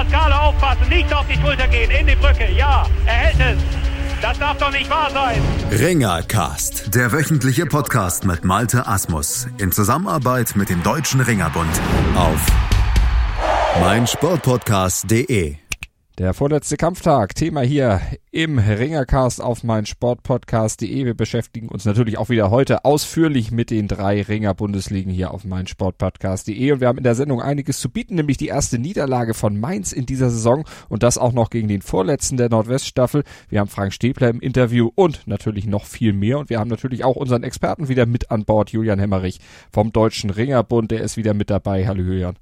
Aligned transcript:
Pascale 0.00 0.40
aufpassen, 0.40 0.88
nicht 0.88 1.12
auf 1.12 1.26
die 1.26 1.38
Schulter 1.38 1.68
gehen, 1.68 1.90
in 1.90 2.06
die 2.06 2.14
Brücke. 2.14 2.50
Ja, 2.56 2.86
er 3.04 3.12
hält 3.12 3.58
es. 3.58 3.62
Das 4.22 4.38
darf 4.38 4.56
doch 4.56 4.70
nicht 4.70 4.88
wahr 4.88 5.10
sein. 5.10 5.42
Ringercast, 5.70 6.94
der 6.94 7.12
wöchentliche 7.12 7.66
Podcast 7.66 8.24
mit 8.24 8.42
Malte 8.42 8.86
Asmus 8.86 9.46
in 9.58 9.72
Zusammenarbeit 9.72 10.56
mit 10.56 10.70
dem 10.70 10.82
Deutschen 10.82 11.20
Ringerbund 11.20 11.68
auf 12.16 12.46
meinsportpodcast.de. 13.82 15.56
Der 16.18 16.34
vorletzte 16.34 16.76
Kampftag, 16.76 17.34
Thema 17.34 17.62
hier 17.62 18.00
im 18.30 18.58
Ringercast 18.58 19.40
auf 19.40 19.64
mein 19.64 19.86
Sportpodcast.de. 19.86 21.06
Wir 21.06 21.14
beschäftigen 21.14 21.68
uns 21.68 21.86
natürlich 21.86 22.18
auch 22.18 22.28
wieder 22.28 22.50
heute 22.50 22.84
ausführlich 22.84 23.52
mit 23.52 23.70
den 23.70 23.88
drei 23.88 24.20
Ringer-Bundesligen 24.20 25.10
hier 25.10 25.30
auf 25.30 25.44
mein 25.44 25.66
Sportpodcast.de. 25.66 26.72
Und 26.72 26.80
wir 26.80 26.88
haben 26.88 26.98
in 26.98 27.04
der 27.04 27.14
Sendung 27.14 27.40
einiges 27.40 27.80
zu 27.80 27.88
bieten, 27.88 28.16
nämlich 28.16 28.36
die 28.36 28.48
erste 28.48 28.78
Niederlage 28.78 29.32
von 29.32 29.58
Mainz 29.58 29.92
in 29.92 30.04
dieser 30.04 30.28
Saison 30.28 30.66
und 30.90 31.02
das 31.02 31.16
auch 31.16 31.32
noch 31.32 31.48
gegen 31.48 31.68
den 31.68 31.80
vorletzten 31.80 32.36
der 32.36 32.50
Nordweststaffel. 32.50 33.24
Wir 33.48 33.60
haben 33.60 33.68
Frank 33.68 33.94
Stäbler 33.94 34.28
im 34.28 34.40
Interview 34.40 34.90
und 34.94 35.26
natürlich 35.26 35.66
noch 35.66 35.86
viel 35.86 36.12
mehr. 36.12 36.38
Und 36.40 36.50
wir 36.50 36.58
haben 36.58 36.68
natürlich 36.68 37.02
auch 37.02 37.16
unseren 37.16 37.44
Experten 37.44 37.88
wieder 37.88 38.04
mit 38.04 38.30
an 38.30 38.44
Bord, 38.44 38.70
Julian 38.70 38.98
Hemmerich 38.98 39.40
vom 39.72 39.90
Deutschen 39.90 40.28
Ringerbund. 40.28 40.90
Der 40.90 41.00
ist 41.00 41.16
wieder 41.16 41.32
mit 41.32 41.48
dabei. 41.48 41.86
Hallo 41.86 42.02
Julian. 42.02 42.36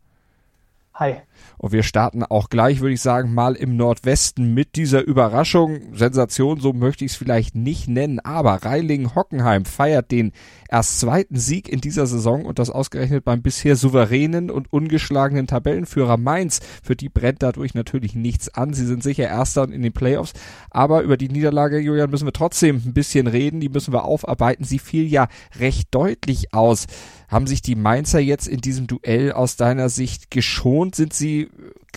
Hi. 0.94 1.18
Und 1.58 1.72
wir 1.72 1.82
starten 1.82 2.22
auch 2.22 2.50
gleich, 2.50 2.80
würde 2.80 2.94
ich 2.94 3.00
sagen, 3.00 3.34
mal 3.34 3.54
im 3.54 3.76
Nordwesten 3.76 4.54
mit 4.54 4.76
dieser 4.76 5.04
Überraschung. 5.04 5.94
Sensation, 5.94 6.60
so 6.60 6.72
möchte 6.72 7.04
ich 7.04 7.12
es 7.12 7.16
vielleicht 7.16 7.54
nicht 7.54 7.88
nennen, 7.88 8.20
aber 8.20 8.64
Reiling-Hockenheim 8.64 9.64
feiert 9.64 10.10
den 10.10 10.32
erst 10.68 11.00
zweiten 11.00 11.36
Sieg 11.36 11.68
in 11.68 11.80
dieser 11.80 12.06
Saison 12.06 12.44
und 12.44 12.58
das 12.58 12.70
ausgerechnet 12.70 13.24
beim 13.24 13.42
bisher 13.42 13.74
souveränen 13.76 14.50
und 14.50 14.72
ungeschlagenen 14.72 15.46
Tabellenführer 15.46 16.16
Mainz. 16.16 16.60
Für 16.82 16.94
die 16.94 17.08
brennt 17.08 17.42
dadurch 17.42 17.74
natürlich 17.74 18.14
nichts 18.14 18.48
an. 18.54 18.74
Sie 18.74 18.86
sind 18.86 19.02
sicher 19.02 19.28
Erster 19.28 19.64
in 19.64 19.82
den 19.82 19.92
Playoffs, 19.92 20.32
aber 20.70 21.02
über 21.02 21.16
die 21.16 21.28
Niederlage, 21.28 21.78
Julian, 21.78 22.10
müssen 22.10 22.26
wir 22.26 22.32
trotzdem 22.32 22.82
ein 22.84 22.94
bisschen 22.94 23.26
reden. 23.26 23.60
Die 23.60 23.68
müssen 23.68 23.92
wir 23.92 24.04
aufarbeiten. 24.04 24.64
Sie 24.64 24.78
fiel 24.78 25.06
ja 25.06 25.28
recht 25.58 25.88
deutlich 25.90 26.54
aus. 26.54 26.86
Haben 27.28 27.46
sich 27.46 27.60
die 27.60 27.74
Mainzer 27.74 28.20
jetzt 28.20 28.48
in 28.48 28.62
diesem 28.62 28.86
Duell 28.86 29.32
aus 29.32 29.56
deiner 29.56 29.90
Sicht 29.90 30.30
geschont? 30.30 30.94
Sind 30.94 31.12
sie 31.12 31.27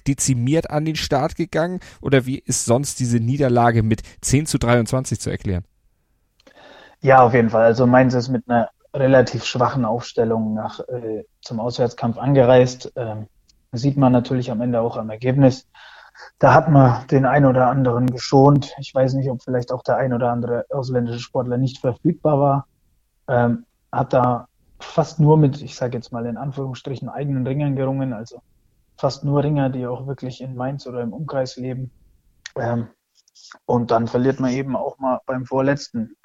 dezimiert 0.07 0.69
an 0.69 0.85
den 0.85 0.95
Start 0.95 1.35
gegangen? 1.35 1.79
Oder 2.01 2.25
wie 2.25 2.39
ist 2.39 2.65
sonst 2.65 2.99
diese 2.99 3.19
Niederlage 3.19 3.83
mit 3.83 4.01
10 4.21 4.45
zu 4.45 4.57
23 4.57 5.19
zu 5.19 5.29
erklären? 5.29 5.63
Ja, 7.01 7.21
auf 7.21 7.33
jeden 7.33 7.49
Fall. 7.49 7.63
Also 7.63 7.87
Mainz 7.87 8.13
ist 8.13 8.29
mit 8.29 8.47
einer 8.47 8.69
relativ 8.93 9.45
schwachen 9.45 9.85
Aufstellung 9.85 10.53
nach, 10.53 10.79
äh, 10.81 11.23
zum 11.41 11.59
Auswärtskampf 11.59 12.17
angereist. 12.17 12.91
Ähm, 12.95 13.27
sieht 13.71 13.97
man 13.97 14.11
natürlich 14.11 14.51
am 14.51 14.61
Ende 14.61 14.81
auch 14.81 14.97
am 14.97 15.09
Ergebnis. 15.09 15.67
Da 16.39 16.53
hat 16.53 16.69
man 16.69 17.07
den 17.07 17.25
ein 17.25 17.45
oder 17.45 17.67
anderen 17.67 18.07
geschont. 18.07 18.73
Ich 18.79 18.93
weiß 18.93 19.13
nicht, 19.13 19.29
ob 19.29 19.41
vielleicht 19.41 19.71
auch 19.71 19.83
der 19.83 19.97
ein 19.97 20.13
oder 20.13 20.31
andere 20.31 20.65
ausländische 20.69 21.19
Sportler 21.19 21.57
nicht 21.57 21.79
verfügbar 21.79 22.39
war. 22.39 22.67
Ähm, 23.27 23.65
hat 23.91 24.13
da 24.13 24.47
fast 24.79 25.19
nur 25.19 25.37
mit, 25.37 25.61
ich 25.61 25.75
sage 25.75 25.97
jetzt 25.97 26.11
mal 26.11 26.25
in 26.25 26.37
Anführungsstrichen, 26.37 27.09
eigenen 27.09 27.47
Ringern 27.47 27.75
gerungen, 27.75 28.13
also 28.13 28.41
fast 29.01 29.25
nur 29.25 29.43
Ringer, 29.43 29.69
die 29.69 29.87
auch 29.87 30.05
wirklich 30.05 30.41
in 30.41 30.55
Mainz 30.55 30.85
oder 30.85 31.01
im 31.01 31.11
Umkreis 31.11 31.57
leben. 31.57 31.91
Ähm, 32.55 32.87
und 33.65 33.89
dann 33.89 34.07
verliert 34.07 34.39
man 34.39 34.51
eben 34.51 34.75
auch 34.75 34.99
mal 34.99 35.19
beim 35.25 35.45
vorletzten. 35.45 36.15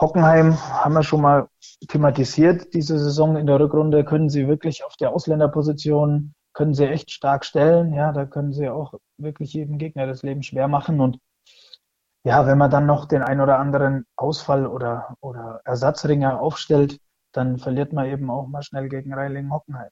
Hockenheim 0.00 0.56
haben 0.56 0.94
wir 0.94 1.02
schon 1.02 1.20
mal 1.20 1.48
thematisiert 1.88 2.72
diese 2.72 2.98
Saison 2.98 3.36
in 3.36 3.46
der 3.46 3.58
Rückrunde. 3.58 4.04
Können 4.04 4.30
sie 4.30 4.46
wirklich 4.46 4.84
auf 4.84 4.96
der 4.96 5.10
Ausländerposition, 5.10 6.34
können 6.52 6.74
sie 6.74 6.86
echt 6.86 7.10
stark 7.10 7.44
stellen. 7.44 7.92
Ja, 7.92 8.12
da 8.12 8.26
können 8.26 8.52
sie 8.52 8.68
auch 8.68 8.94
wirklich 9.18 9.52
jedem 9.52 9.78
Gegner 9.78 10.06
das 10.06 10.22
Leben 10.22 10.44
schwer 10.44 10.68
machen. 10.68 11.00
Und 11.00 11.18
ja, 12.24 12.46
wenn 12.46 12.58
man 12.58 12.70
dann 12.70 12.86
noch 12.86 13.06
den 13.06 13.22
ein 13.22 13.40
oder 13.40 13.58
anderen 13.58 14.06
Ausfall 14.14 14.66
oder, 14.68 15.16
oder 15.20 15.60
Ersatzringer 15.64 16.40
aufstellt, 16.40 17.00
dann 17.32 17.58
verliert 17.58 17.92
man 17.92 18.06
eben 18.06 18.30
auch 18.30 18.46
mal 18.46 18.62
schnell 18.62 18.88
gegen 18.88 19.12
Reilingen-Hockenheim. 19.12 19.90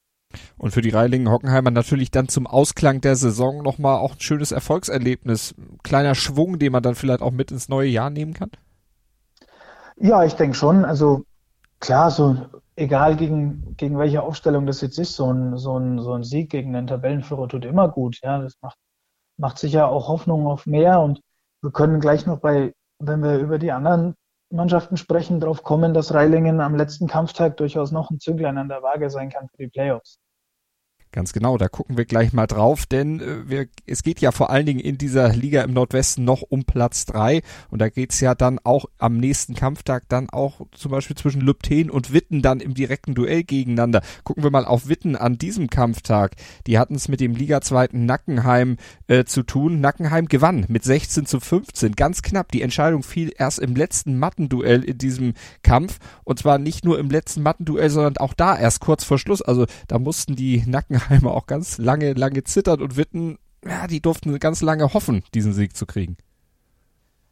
Und 0.56 0.72
für 0.72 0.80
die 0.80 0.90
Reilingen-Hockenheimer 0.90 1.70
natürlich 1.70 2.10
dann 2.10 2.28
zum 2.28 2.46
Ausklang 2.46 3.00
der 3.00 3.16
Saison 3.16 3.62
nochmal 3.62 3.98
auch 3.98 4.12
ein 4.14 4.20
schönes 4.20 4.52
Erfolgserlebnis. 4.52 5.54
Kleiner 5.82 6.14
Schwung, 6.14 6.58
den 6.58 6.72
man 6.72 6.82
dann 6.82 6.94
vielleicht 6.94 7.22
auch 7.22 7.30
mit 7.30 7.50
ins 7.50 7.68
neue 7.68 7.88
Jahr 7.88 8.10
nehmen 8.10 8.34
kann? 8.34 8.50
Ja, 9.96 10.24
ich 10.24 10.34
denke 10.34 10.56
schon. 10.56 10.84
Also 10.84 11.24
klar, 11.80 12.10
so 12.10 12.36
egal 12.76 13.16
gegen, 13.16 13.76
gegen 13.76 13.98
welche 13.98 14.22
Aufstellung 14.22 14.66
das 14.66 14.80
jetzt 14.80 14.98
ist, 14.98 15.14
so 15.14 15.32
ein, 15.32 15.56
so 15.56 15.78
ein, 15.78 16.00
so 16.00 16.12
ein 16.12 16.24
Sieg 16.24 16.50
gegen 16.50 16.72
den 16.72 16.86
Tabellenführer 16.86 17.48
tut 17.48 17.64
immer 17.64 17.88
gut. 17.88 18.18
Ja, 18.22 18.38
das 18.38 18.54
macht, 18.60 18.78
macht 19.36 19.58
sicher 19.58 19.88
auch 19.88 20.08
Hoffnung 20.08 20.46
auf 20.46 20.66
mehr 20.66 21.00
und 21.00 21.20
wir 21.60 21.70
können 21.70 22.00
gleich 22.00 22.26
noch 22.26 22.38
bei, 22.38 22.74
wenn 22.98 23.22
wir 23.22 23.38
über 23.38 23.58
die 23.58 23.72
anderen 23.72 24.14
Mannschaften 24.52 24.96
sprechen, 24.96 25.40
darauf 25.40 25.62
kommen, 25.62 25.94
dass 25.94 26.14
Reilingen 26.14 26.60
am 26.60 26.74
letzten 26.74 27.06
Kampftag 27.06 27.56
durchaus 27.56 27.90
noch 27.90 28.10
ein 28.10 28.20
Zünglein 28.20 28.58
an 28.58 28.68
der 28.68 28.82
Waage 28.82 29.10
sein 29.10 29.30
kann 29.30 29.48
für 29.48 29.56
die 29.56 29.68
Playoffs. 29.68 30.18
Ganz 31.14 31.34
genau, 31.34 31.58
da 31.58 31.68
gucken 31.68 31.98
wir 31.98 32.06
gleich 32.06 32.32
mal 32.32 32.46
drauf, 32.46 32.86
denn 32.86 33.20
äh, 33.20 33.46
wir, 33.46 33.66
es 33.86 34.02
geht 34.02 34.22
ja 34.22 34.32
vor 34.32 34.48
allen 34.48 34.64
Dingen 34.64 34.80
in 34.80 34.96
dieser 34.96 35.28
Liga 35.28 35.60
im 35.60 35.74
Nordwesten 35.74 36.24
noch 36.24 36.40
um 36.40 36.64
Platz 36.64 37.04
drei 37.04 37.42
und 37.68 37.82
da 37.82 37.90
geht's 37.90 38.20
ja 38.20 38.34
dann 38.34 38.58
auch 38.64 38.86
am 38.96 39.18
nächsten 39.18 39.54
Kampftag 39.54 40.04
dann 40.08 40.30
auch 40.30 40.62
zum 40.70 40.90
Beispiel 40.90 41.14
zwischen 41.14 41.42
Lübten 41.42 41.90
und 41.90 42.14
Witten 42.14 42.40
dann 42.40 42.60
im 42.60 42.72
direkten 42.72 43.14
Duell 43.14 43.44
gegeneinander. 43.44 44.00
Gucken 44.24 44.42
wir 44.42 44.50
mal 44.50 44.64
auf 44.64 44.88
Witten 44.88 45.14
an 45.14 45.36
diesem 45.36 45.68
Kampftag. 45.68 46.32
Die 46.66 46.78
hatten 46.78 46.94
es 46.94 47.08
mit 47.08 47.20
dem 47.20 47.34
Liga-Zweiten 47.34 48.06
Nackenheim 48.06 48.78
äh, 49.06 49.24
zu 49.24 49.42
tun. 49.42 49.82
Nackenheim 49.82 50.28
gewann 50.28 50.64
mit 50.68 50.82
16 50.82 51.26
zu 51.26 51.40
15, 51.40 51.92
ganz 51.92 52.22
knapp. 52.22 52.50
Die 52.52 52.62
Entscheidung 52.62 53.02
fiel 53.02 53.34
erst 53.36 53.58
im 53.58 53.76
letzten 53.76 54.18
Mattenduell 54.18 54.82
in 54.82 54.96
diesem 54.96 55.34
Kampf 55.62 55.98
und 56.24 56.38
zwar 56.38 56.56
nicht 56.56 56.86
nur 56.86 56.98
im 56.98 57.10
letzten 57.10 57.42
Mattenduell, 57.42 57.90
sondern 57.90 58.16
auch 58.16 58.32
da 58.32 58.58
erst 58.58 58.80
kurz 58.80 59.04
vor 59.04 59.18
Schluss. 59.18 59.42
Also 59.42 59.66
da 59.88 59.98
mussten 59.98 60.36
die 60.36 60.64
Nackenheim 60.66 61.01
Heidenheimer 61.08 61.34
auch 61.34 61.46
ganz 61.46 61.78
lange, 61.78 62.12
lange 62.14 62.44
zittert 62.44 62.80
und 62.80 62.96
Witten, 62.96 63.38
ja, 63.64 63.86
die 63.86 64.00
durften 64.00 64.38
ganz 64.38 64.62
lange 64.62 64.92
hoffen, 64.92 65.22
diesen 65.34 65.52
Sieg 65.52 65.76
zu 65.76 65.86
kriegen. 65.86 66.16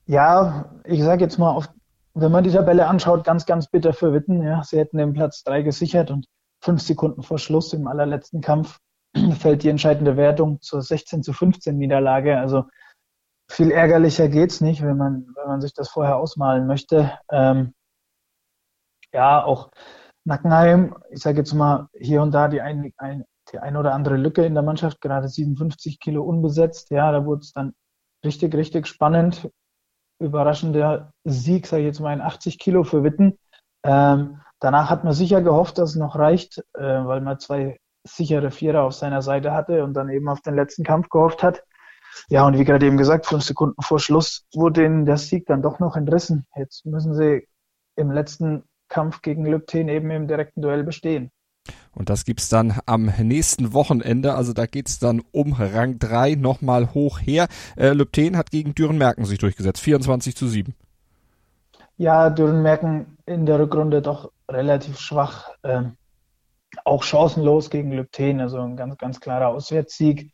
Ja, 0.07 0.73
ich 0.85 1.03
sage 1.03 1.25
jetzt 1.25 1.39
mal, 1.39 1.51
auf, 1.51 1.69
wenn 2.15 2.33
man 2.33 2.45
die 2.45 2.51
Tabelle 2.51 2.87
anschaut, 2.87 3.25
ganz, 3.25 3.47
ganz 3.47 3.69
bitter 3.69 3.93
für 3.93 4.13
Witten. 4.13 4.43
Ja, 4.43 4.63
sie 4.65 4.79
hätten 4.79 4.99
den 4.99 5.13
Platz 5.13 5.45
3 5.45 5.63
gesichert 5.63 6.11
und 6.11 6.27
fünf 6.61 6.83
Sekunden 6.83 7.23
vor 7.23 7.39
Schluss 7.39 7.73
im 7.73 7.87
allerletzten 7.87 8.41
Kampf 8.41 8.79
fällt 9.39 9.63
die 9.63 9.69
entscheidende 9.69 10.17
Wertung 10.17 10.61
zur 10.61 10.83
16 10.83 11.23
zu 11.23 11.33
15 11.33 11.77
Niederlage. 11.77 12.39
Also 12.39 12.65
viel 13.49 13.71
ärgerlicher 13.71 14.29
geht's 14.29 14.61
nicht, 14.61 14.83
wenn 14.83 14.97
man, 14.97 15.27
wenn 15.35 15.49
man 15.49 15.61
sich 15.61 15.73
das 15.73 15.89
vorher 15.89 16.17
ausmalen 16.17 16.67
möchte. 16.67 17.13
Ähm, 17.31 17.75
ja, 19.13 19.43
auch 19.43 19.71
Nackenheim, 20.25 20.97
ich 21.11 21.21
sage 21.21 21.39
jetzt 21.39 21.53
mal 21.55 21.89
hier 21.99 22.23
und 22.23 22.33
da 22.33 22.49
die 22.49 22.61
ein, 22.61 22.93
ein, 22.99 23.25
die 23.53 23.59
eine 23.59 23.79
oder 23.79 23.95
andere 23.95 24.17
Lücke 24.17 24.45
in 24.45 24.55
der 24.55 24.63
Mannschaft, 24.63 25.01
gerade 25.01 25.29
57 25.29 26.01
Kilo 26.01 26.23
unbesetzt. 26.23 26.91
Ja, 26.91 27.11
da 27.13 27.25
wurde 27.25 27.41
es 27.41 27.53
dann 27.53 27.75
richtig, 28.25 28.55
richtig 28.55 28.87
spannend. 28.87 29.51
Überraschender 30.21 31.13
Sieg, 31.25 31.67
sage 31.67 31.83
ich 31.83 31.87
jetzt 31.87 32.01
mal, 32.01 32.13
in 32.13 32.21
80 32.21 32.59
Kilo 32.59 32.85
für 32.85 33.03
Witten. 33.03 33.39
Ähm, 33.83 34.41
danach 34.61 34.91
hat 34.91 35.05
man 35.05 35.15
sicher 35.15 35.41
gehofft, 35.43 35.79
dass 35.79 35.91
es 35.91 35.97
noch 35.97 36.17
reicht, 36.17 36.59
äh, 36.75 36.83
weil 36.83 37.23
man 37.23 37.39
zwei 37.39 37.79
sichere 38.07 38.51
Vierer 38.51 38.83
auf 38.83 38.95
seiner 38.95 39.23
Seite 39.23 39.53
hatte 39.53 39.85
und 39.85 39.95
dann 39.95 40.09
eben 40.09 40.29
auf 40.29 40.41
den 40.41 40.55
letzten 40.55 40.85
Kampf 40.85 41.09
gehofft 41.09 41.43
hat. 41.43 41.63
Ja, 42.29 42.47
und 42.47 42.59
wie 42.59 42.65
gerade 42.65 42.87
eben 42.87 42.97
gesagt, 42.97 43.27
fünf 43.27 43.45
Sekunden 43.45 43.81
vor 43.83 43.99
Schluss 43.99 44.47
wurde 44.55 44.85
ihnen 44.85 45.07
der 45.07 45.17
Sieg 45.17 45.47
dann 45.47 45.63
doch 45.63 45.79
noch 45.79 45.97
entrissen. 45.97 46.47
Jetzt 46.57 46.85
müssen 46.87 47.15
sie 47.15 47.47
im 47.97 48.11
letzten 48.11 48.65
Kampf 48.89 49.23
gegen 49.23 49.47
Lübten 49.47 49.89
eben 49.89 50.11
im 50.11 50.27
direkten 50.27 50.63
Duell 50.63 50.85
bestehen. 50.85 51.31
Und 51.93 52.11
das 52.11 52.25
gibt's 52.25 52.49
dann 52.49 52.79
am 52.87 53.07
nächsten 53.23 53.73
Wochenende. 53.73 54.35
Also 54.35 54.53
da 54.53 54.67
geht's 54.67 54.99
dann 54.99 55.23
um 55.33 55.53
Rang 55.53 55.99
3 55.99 56.35
nochmal 56.35 56.95
hoch 56.95 57.21
her. 57.21 57.49
Äh, 57.77 57.91
Lübten 57.91 58.37
hat 58.37 58.51
gegen 58.51 58.75
Dürenmerken 58.75 59.25
sich 59.25 59.39
durchgesetzt. 59.39 59.81
24 59.81 60.37
zu 60.37 60.47
7. 60.47 60.75
Ja, 61.97 62.31
Dürenmerken 62.31 63.19
in 63.27 63.47
der 63.47 63.59
Rückrunde 63.59 64.03
doch 64.03 64.33
relativ 64.51 64.99
schwach. 64.99 65.51
Ähm, 65.65 65.97
auch 66.85 67.03
chancenlos 67.03 67.71
gegen 67.71 67.93
Lübten. 67.93 68.41
Also 68.41 68.59
ein 68.61 68.77
ganz, 68.77 68.97
ganz 68.97 69.21
klarer 69.21 69.49
Auswärtssieg. 69.49 70.33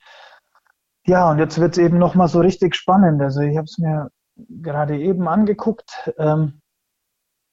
Ja, 1.06 1.30
und 1.30 1.38
jetzt 1.38 1.58
wird's 1.60 1.78
eben 1.78 1.98
nochmal 1.98 2.28
so 2.28 2.40
richtig 2.40 2.74
spannend. 2.74 3.22
Also 3.22 3.40
ich 3.40 3.56
habe 3.56 3.64
es 3.64 3.78
mir 3.78 4.10
gerade 4.36 4.98
eben 4.98 5.28
angeguckt. 5.28 6.12
Ähm, 6.18 6.60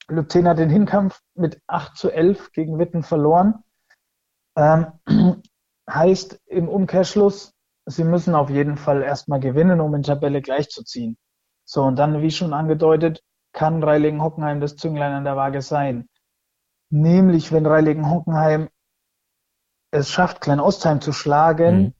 Lübten 0.07 0.47
hat 0.47 0.59
den 0.59 0.69
Hinkampf 0.69 1.21
mit 1.35 1.61
8 1.67 1.95
zu 1.95 2.11
11 2.11 2.51
gegen 2.51 2.77
Witten 2.77 3.03
verloren. 3.03 3.62
Ähm, 4.55 4.87
heißt 5.89 6.41
im 6.47 6.69
Umkehrschluss, 6.69 7.53
sie 7.85 8.03
müssen 8.03 8.35
auf 8.35 8.49
jeden 8.49 8.77
Fall 8.77 9.01
erstmal 9.01 9.39
gewinnen, 9.39 9.81
um 9.81 9.93
in 9.95 10.03
Tabelle 10.03 10.41
gleichzuziehen. 10.41 11.17
So, 11.65 11.83
und 11.83 11.97
dann, 11.97 12.21
wie 12.21 12.31
schon 12.31 12.53
angedeutet, 12.53 13.21
kann 13.53 13.83
Reilingen-Hockenheim 13.83 14.59
das 14.59 14.75
Zünglein 14.75 15.13
an 15.13 15.23
der 15.23 15.35
Waage 15.35 15.61
sein. 15.61 16.07
Nämlich, 16.89 17.51
wenn 17.51 17.65
Reilingen-Hockenheim 17.65 18.69
es 19.91 20.09
schafft, 20.09 20.41
Klein 20.41 20.59
Ostheim 20.59 21.01
zu 21.01 21.13
schlagen, 21.13 21.77
mhm. 21.77 21.93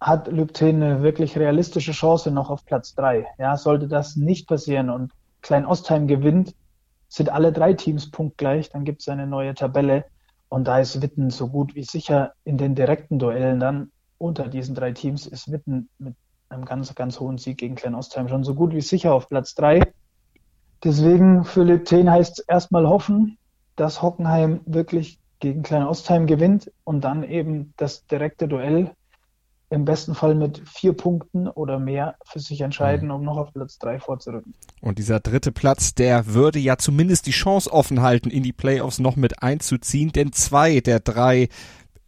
hat 0.00 0.28
Lübten 0.28 0.82
eine 0.82 1.02
wirklich 1.02 1.38
realistische 1.38 1.92
Chance 1.92 2.30
noch 2.30 2.50
auf 2.50 2.64
Platz 2.64 2.94
drei. 2.94 3.26
Ja, 3.38 3.56
sollte 3.56 3.88
das 3.88 4.16
nicht 4.16 4.46
passieren 4.48 4.90
und 4.90 5.12
Klein 5.40 5.66
Ostheim 5.66 6.06
gewinnt, 6.06 6.54
sind 7.08 7.30
alle 7.30 7.52
drei 7.52 7.72
Teams 7.72 8.10
punktgleich, 8.10 8.70
dann 8.70 8.84
gibt 8.84 9.00
es 9.00 9.08
eine 9.08 9.26
neue 9.26 9.54
Tabelle 9.54 10.04
und 10.48 10.64
da 10.66 10.78
ist 10.78 11.02
Witten 11.02 11.30
so 11.30 11.48
gut 11.48 11.74
wie 11.74 11.84
sicher 11.84 12.32
in 12.44 12.58
den 12.58 12.74
direkten 12.74 13.18
Duellen 13.18 13.60
dann 13.60 13.90
unter 14.18 14.48
diesen 14.48 14.74
drei 14.74 14.92
Teams 14.92 15.26
ist 15.26 15.50
Witten 15.52 15.88
mit 15.98 16.14
einem 16.48 16.64
ganz, 16.64 16.94
ganz 16.94 17.20
hohen 17.20 17.38
Sieg 17.38 17.58
gegen 17.58 17.74
Klein 17.74 17.94
Ostheim 17.94 18.28
schon 18.28 18.44
so 18.44 18.54
gut 18.54 18.72
wie 18.72 18.80
sicher 18.80 19.12
auf 19.14 19.28
Platz 19.28 19.54
drei. 19.54 19.80
Deswegen 20.82 21.44
für 21.44 21.62
Lübten 21.62 22.10
heißt 22.10 22.40
es 22.40 22.44
erstmal 22.46 22.88
hoffen, 22.88 23.38
dass 23.76 24.02
Hockenheim 24.02 24.60
wirklich 24.66 25.18
gegen 25.40 25.62
Klein 25.62 25.84
Ostheim 25.84 26.26
gewinnt 26.26 26.72
und 26.84 27.02
dann 27.02 27.22
eben 27.22 27.74
das 27.76 28.06
direkte 28.06 28.48
Duell 28.48 28.90
im 29.70 29.84
besten 29.84 30.14
Fall 30.14 30.34
mit 30.34 30.62
vier 30.66 30.94
Punkten 30.94 31.46
oder 31.46 31.78
mehr 31.78 32.16
für 32.24 32.40
sich 32.40 32.60
entscheiden, 32.62 33.08
mhm. 33.08 33.14
um 33.14 33.24
noch 33.24 33.36
auf 33.36 33.52
Platz 33.52 33.78
drei 33.78 33.98
vorzurücken. 33.98 34.54
Und 34.80 34.98
dieser 34.98 35.20
dritte 35.20 35.52
Platz, 35.52 35.94
der 35.94 36.32
würde 36.32 36.58
ja 36.58 36.78
zumindest 36.78 37.26
die 37.26 37.32
Chance 37.32 37.70
offen 37.72 38.00
halten, 38.00 38.30
in 38.30 38.42
die 38.42 38.52
Playoffs 38.52 38.98
noch 38.98 39.16
mit 39.16 39.42
einzuziehen, 39.42 40.12
denn 40.12 40.32
zwei 40.32 40.80
der 40.80 41.00
drei 41.00 41.48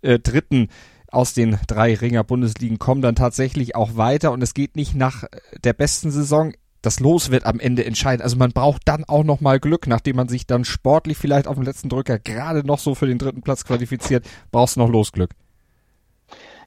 äh, 0.03 0.19
Dritten 0.19 0.69
aus 1.11 1.35
den 1.35 1.59
drei 1.67 1.95
Ringer 1.95 2.25
Bundesligen 2.25 2.79
kommen 2.79 3.03
dann 3.03 3.17
tatsächlich 3.17 3.75
auch 3.75 3.97
weiter 3.97 4.33
und 4.33 4.43
es 4.43 4.55
geht 4.55 4.77
nicht 4.77 4.95
nach 4.95 5.25
der 5.65 5.73
besten 5.73 6.11
Saison. 6.11 6.53
Das 6.83 6.99
Los 6.99 7.31
wird 7.31 7.45
am 7.45 7.61
Ende 7.61 7.85
entscheiden. 7.85 8.23
Also 8.23 8.37
man 8.37 8.53
braucht 8.53 8.83
dann 8.87 9.05
auch 9.05 9.25
noch 9.25 9.41
mal 9.43 9.61
Glück, 9.61 9.87
nachdem 9.87 10.17
man 10.17 10.29
sich 10.29 10.47
dann 10.47 10.65
sportlich 10.65 11.19
vielleicht 11.19 11.47
auf 11.47 11.57
dem 11.57 11.65
letzten 11.65 11.91
Drücker 11.91 12.19
gerade 12.19 12.65
noch 12.67 12.79
so 12.79 12.95
für 12.95 13.07
den 13.07 13.19
dritten 13.19 13.43
Platz 13.43 13.65
qualifiziert, 13.65 14.25
brauchst 14.51 14.77
du 14.77 14.81
noch 14.81 14.89
Losglück. 14.89 15.33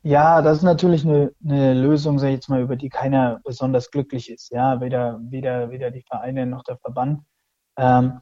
Ja, 0.06 0.42
das 0.42 0.58
ist 0.58 0.64
natürlich 0.64 1.06
eine, 1.06 1.32
eine 1.46 1.74
Lösung, 1.74 2.20
sag 2.20 2.28
ich 2.28 2.34
jetzt 2.36 2.50
mal, 2.50 2.62
über 2.62 2.76
die 2.76 2.90
keiner 2.90 3.40
besonders 3.46 3.90
glücklich 3.90 4.30
ist. 4.30 4.52
Ja, 4.52 4.82
weder, 4.82 5.20
weder, 5.24 5.72
weder 5.72 5.92
die 5.92 6.02
Vereine 6.02 6.46
noch 6.46 6.64
der 6.64 6.78
Verband. 6.78 7.22
Ähm, 7.78 8.20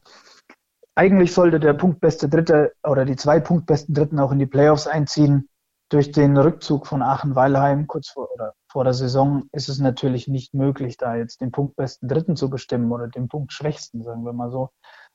eigentlich 0.94 1.34
sollte 1.34 1.58
der 1.58 1.72
punktbeste 1.72 2.28
Dritte 2.28 2.72
oder 2.84 3.04
die 3.04 3.16
zwei 3.16 3.40
punktbesten 3.40 3.94
Dritten 3.94 4.20
auch 4.20 4.30
in 4.30 4.38
die 4.38 4.46
Playoffs 4.46 4.86
einziehen. 4.86 5.48
Durch 5.90 6.12
den 6.12 6.36
Rückzug 6.38 6.86
von 6.86 7.02
Aachen-Weilheim 7.02 7.86
kurz 7.86 8.08
vor 8.08 8.30
oder 8.32 8.54
vor 8.70 8.84
der 8.84 8.94
Saison 8.94 9.44
ist 9.52 9.68
es 9.68 9.78
natürlich 9.78 10.28
nicht 10.28 10.54
möglich, 10.54 10.96
da 10.96 11.16
jetzt 11.16 11.40
den 11.40 11.50
punktbesten 11.50 12.08
Dritten 12.08 12.36
zu 12.36 12.48
bestimmen 12.48 12.92
oder 12.92 13.08
den 13.08 13.28
punktschwächsten, 13.28 14.02
sagen 14.02 14.24
wir 14.24 14.32
mal 14.32 14.50
so, 14.50 14.70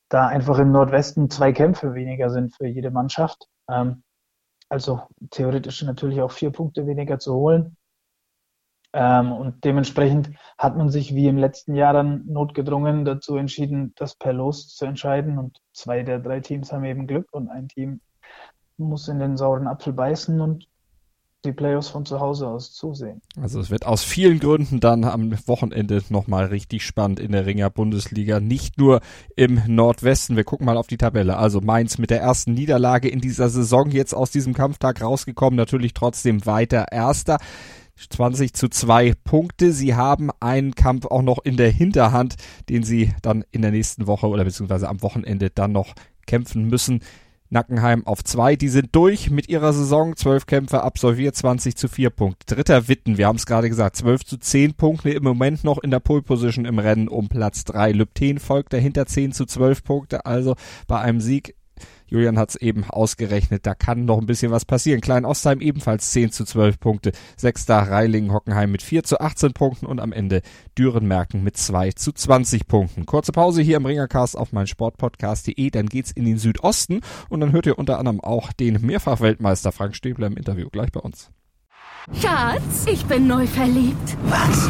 da 0.10 0.28
einfach 0.28 0.60
im 0.60 0.72
Nordwesten 0.72 1.30
zwei 1.30 1.54
Kämpfe 1.54 1.94
weniger 1.94 2.30
sind 2.30 2.56
für 2.56 2.68
jede 2.68 2.92
Mannschaft. 2.92 3.48
Ähm, 3.70 4.04
also 4.70 5.02
theoretisch 5.32 5.82
natürlich 5.84 6.22
auch 6.22 6.32
vier 6.32 6.52
Punkte 6.52 6.86
weniger 6.88 7.20
zu 7.20 7.34
holen. 7.34 7.78
Ähm, 8.94 9.32
und 9.32 9.64
dementsprechend 9.64 10.32
hat 10.58 10.78
man 10.78 10.90
sich 10.90 11.14
wie 11.14 11.28
im 11.28 11.38
letzten 11.38 11.76
Jahr 11.76 11.94
dann 11.94 12.26
notgedrungen 12.26 13.06
dazu 13.06 13.36
entschieden, 13.36 13.94
das 13.96 14.16
per 14.16 14.34
Los 14.34 14.76
zu 14.76 14.86
entscheiden. 14.86 15.38
Und 15.38 15.62
zwei 15.74 16.04
der 16.04 16.20
drei 16.20 16.40
Teams 16.40 16.72
haben 16.72 16.86
eben 16.86 17.08
Glück 17.08 17.28
und 17.32 17.50
ein 17.50 17.68
Team 17.68 18.02
muss 18.78 19.08
in 19.08 19.20
den 19.20 19.38
sauren 19.38 19.68
Apfel 19.68 19.94
beißen 19.94 20.40
und 20.40 20.68
die 21.48 21.54
Playoffs 21.54 21.90
von 21.90 22.06
zu 22.06 22.20
Hause 22.20 22.48
aus 22.48 22.74
zusehen. 22.74 23.22
Also 23.42 23.60
es 23.60 23.72
wird 23.72 23.86
aus 23.86 24.04
vielen 24.04 24.40
Gründen 24.40 24.80
dann 24.80 25.04
am 25.04 25.32
Wochenende 25.48 26.04
nochmal 26.10 26.46
richtig 26.46 26.86
spannend 26.86 27.20
in 27.20 27.32
der 27.32 27.46
Ringer 27.46 27.70
Bundesliga. 27.70 28.40
Nicht 28.40 28.78
nur 28.78 29.02
im 29.36 29.62
Nordwesten. 29.66 30.36
Wir 30.36 30.44
gucken 30.44 30.66
mal 30.66 30.78
auf 30.78 30.88
die 30.88 30.98
Tabelle. 30.98 31.38
Also 31.38 31.62
Mainz 31.62 31.98
mit 31.98 32.10
der 32.10 32.22
ersten 32.22 32.54
Niederlage 32.54 33.10
in 33.10 33.22
dieser 33.22 33.50
Saison 33.50 33.90
jetzt 33.90 34.14
aus 34.14 34.30
diesem 34.30 34.54
Kampftag 34.54 35.02
rausgekommen. 35.02 35.58
Natürlich 35.58 35.94
trotzdem 35.94 36.46
weiter 36.46 36.92
Erster. 36.92 37.38
20 38.10 38.54
zu 38.54 38.70
2 38.70 39.14
Punkte. 39.24 39.72
Sie 39.72 39.96
haben 39.96 40.30
einen 40.40 40.76
Kampf 40.76 41.06
auch 41.06 41.24
noch 41.24 41.40
in 41.44 41.58
der 41.58 41.72
Hinterhand, 41.72 42.36
den 42.70 42.84
sie 42.84 43.14
dann 43.22 43.44
in 43.52 43.64
der 43.64 43.72
nächsten 43.72 44.06
Woche 44.06 44.28
oder 44.28 44.44
beziehungsweise 44.44 44.88
am 44.88 45.02
Wochenende 45.02 45.50
dann 45.50 45.72
noch 45.72 45.94
kämpfen 46.28 46.66
müssen. 46.66 47.02
Nackenheim 47.50 48.06
auf 48.06 48.24
zwei. 48.24 48.56
Die 48.56 48.70
sind 48.70 48.96
durch 48.96 49.30
mit 49.30 49.50
ihrer 49.50 49.74
Saison. 49.74 50.16
Zwölf 50.16 50.46
Kämpfe 50.46 50.84
absolviert, 50.84 51.36
20 51.36 51.76
zu 51.76 51.88
vier 51.88 52.10
Punkte. 52.10 52.56
Dritter 52.56 52.88
Witten, 52.88 53.18
wir 53.18 53.28
haben 53.28 53.38
es 53.38 53.46
gerade 53.46 53.70
gesagt, 53.70 53.96
12 53.98 54.26
zu 54.26 54.38
10 54.38 54.76
Punkte 54.76 55.10
im 55.12 55.24
Moment 55.24 55.64
noch 55.64 55.80
in 55.80 55.92
der 55.92 56.00
Pole 56.00 56.22
Position 56.22 56.66
im 56.66 56.80
Rennen 56.80 57.08
um 57.08 57.30
Platz 57.30 57.64
drei. 57.64 57.92
Lübten 57.92 58.40
folgt 58.40 58.74
dahinter 58.74 59.06
10 59.06 59.34
zu 59.34 59.46
12 59.46 59.84
Punkte. 59.84 60.26
Also 60.26 60.56
bei 60.88 61.00
einem 61.00 61.22
Sieg 61.22 61.57
Julian 62.08 62.38
hat 62.38 62.50
es 62.50 62.56
eben 62.56 62.84
ausgerechnet, 62.86 63.66
da 63.66 63.76
kann 63.76 64.06
noch 64.06 64.20
ein 64.20 64.26
bisschen 64.26 64.52
was 64.52 64.66
passieren. 64.66 65.02
Klein 65.02 65.26
Ostheim 65.26 65.62
ebenfalls 65.62 66.12
10 66.12 66.32
zu 66.32 66.46
12 66.46 66.80
Punkte. 66.80 67.12
Sechster 67.36 67.78
Reilingen 67.78 68.32
Hockenheim 68.32 68.72
mit 68.72 68.82
4 68.82 69.04
zu 69.04 69.20
18 69.20 69.54
Punkten 69.54 69.86
und 69.86 70.00
am 70.00 70.12
Ende 70.12 70.42
Dürenmerken 70.78 71.44
mit 71.44 71.58
2 71.58 71.92
zu 71.92 72.12
20 72.12 72.68
Punkten. 72.68 73.06
Kurze 73.06 73.32
Pause 73.32 73.62
hier 73.62 73.78
im 73.78 73.86
Ringercast 73.86 74.38
auf 74.38 74.54
mein 74.54 74.68
Sportpodcast.de, 74.68 75.70
dann 75.70 75.88
geht's 75.88 76.12
in 76.12 76.26
den 76.26 76.38
Südosten 76.38 77.02
und 77.30 77.42
dann 77.42 77.52
hört 77.52 77.66
ihr 77.66 77.78
unter 77.78 78.00
anderem 78.00 78.22
auch 78.22 78.54
den 78.54 78.82
Mehrfachweltmeister 78.82 79.72
Frank 79.72 79.96
Stäbler 79.96 80.28
im 80.28 80.38
Interview 80.38 80.70
gleich 80.70 80.92
bei 80.92 81.02
uns. 81.02 81.30
Schatz, 82.14 82.86
ich 82.90 83.06
bin 83.06 83.28
neu 83.28 83.46
verliebt. 83.46 84.18
Was? 84.24 84.70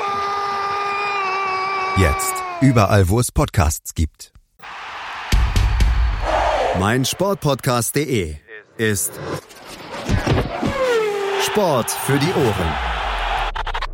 Jetzt 1.97 2.33
überall, 2.61 3.09
wo 3.09 3.19
es 3.19 3.31
Podcasts 3.31 3.93
gibt. 3.93 4.31
Mein 6.79 7.03
Sportpodcast.de 7.05 8.35
ist 8.77 9.11
Sport 11.45 11.91
für 11.91 12.17
die 12.17 12.31
Ohren. 12.33 12.73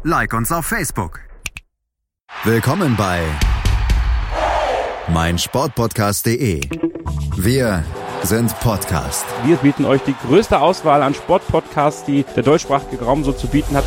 Like 0.04 0.34
uns 0.34 0.52
auf 0.52 0.66
Facebook. 0.68 1.22
Willkommen 2.44 2.96
bei 2.96 3.24
meinsportpodcast.de. 5.08 6.62
Wir 7.36 7.84
sind 8.24 8.58
Podcast. 8.60 9.26
Wir 9.44 9.58
bieten 9.58 9.86
euch 9.86 10.02
die 10.04 10.16
größte 10.28 10.60
Auswahl 10.60 11.02
an 11.02 11.14
Sportpodcasts, 11.14 12.06
die 12.06 12.24
der 12.36 12.44
deutschsprachige 12.44 13.04
Raum 13.04 13.24
so 13.24 13.32
zu 13.32 13.48
bieten 13.48 13.76
hat. 13.76 13.86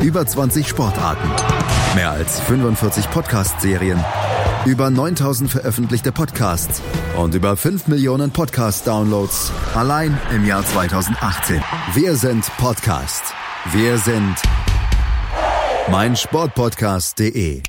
Über 0.00 0.26
20 0.26 0.66
Sportarten, 0.66 1.28
mehr 1.94 2.10
als 2.10 2.40
45 2.40 3.10
Podcast-Serien, 3.10 4.02
über 4.66 4.90
9000 4.90 5.50
veröffentlichte 5.50 6.12
Podcasts 6.12 6.82
und 7.16 7.34
über 7.34 7.56
5 7.56 7.88
Millionen 7.88 8.30
Podcast-Downloads 8.30 9.52
allein 9.74 10.18
im 10.34 10.44
Jahr 10.44 10.64
2018. 10.64 11.62
Wir 11.94 12.16
sind 12.16 12.44
Podcast. 12.58 13.22
Wir 13.72 13.98
sind 13.98 14.36
mein 15.90 16.16
Sportpodcast.de 16.16 17.62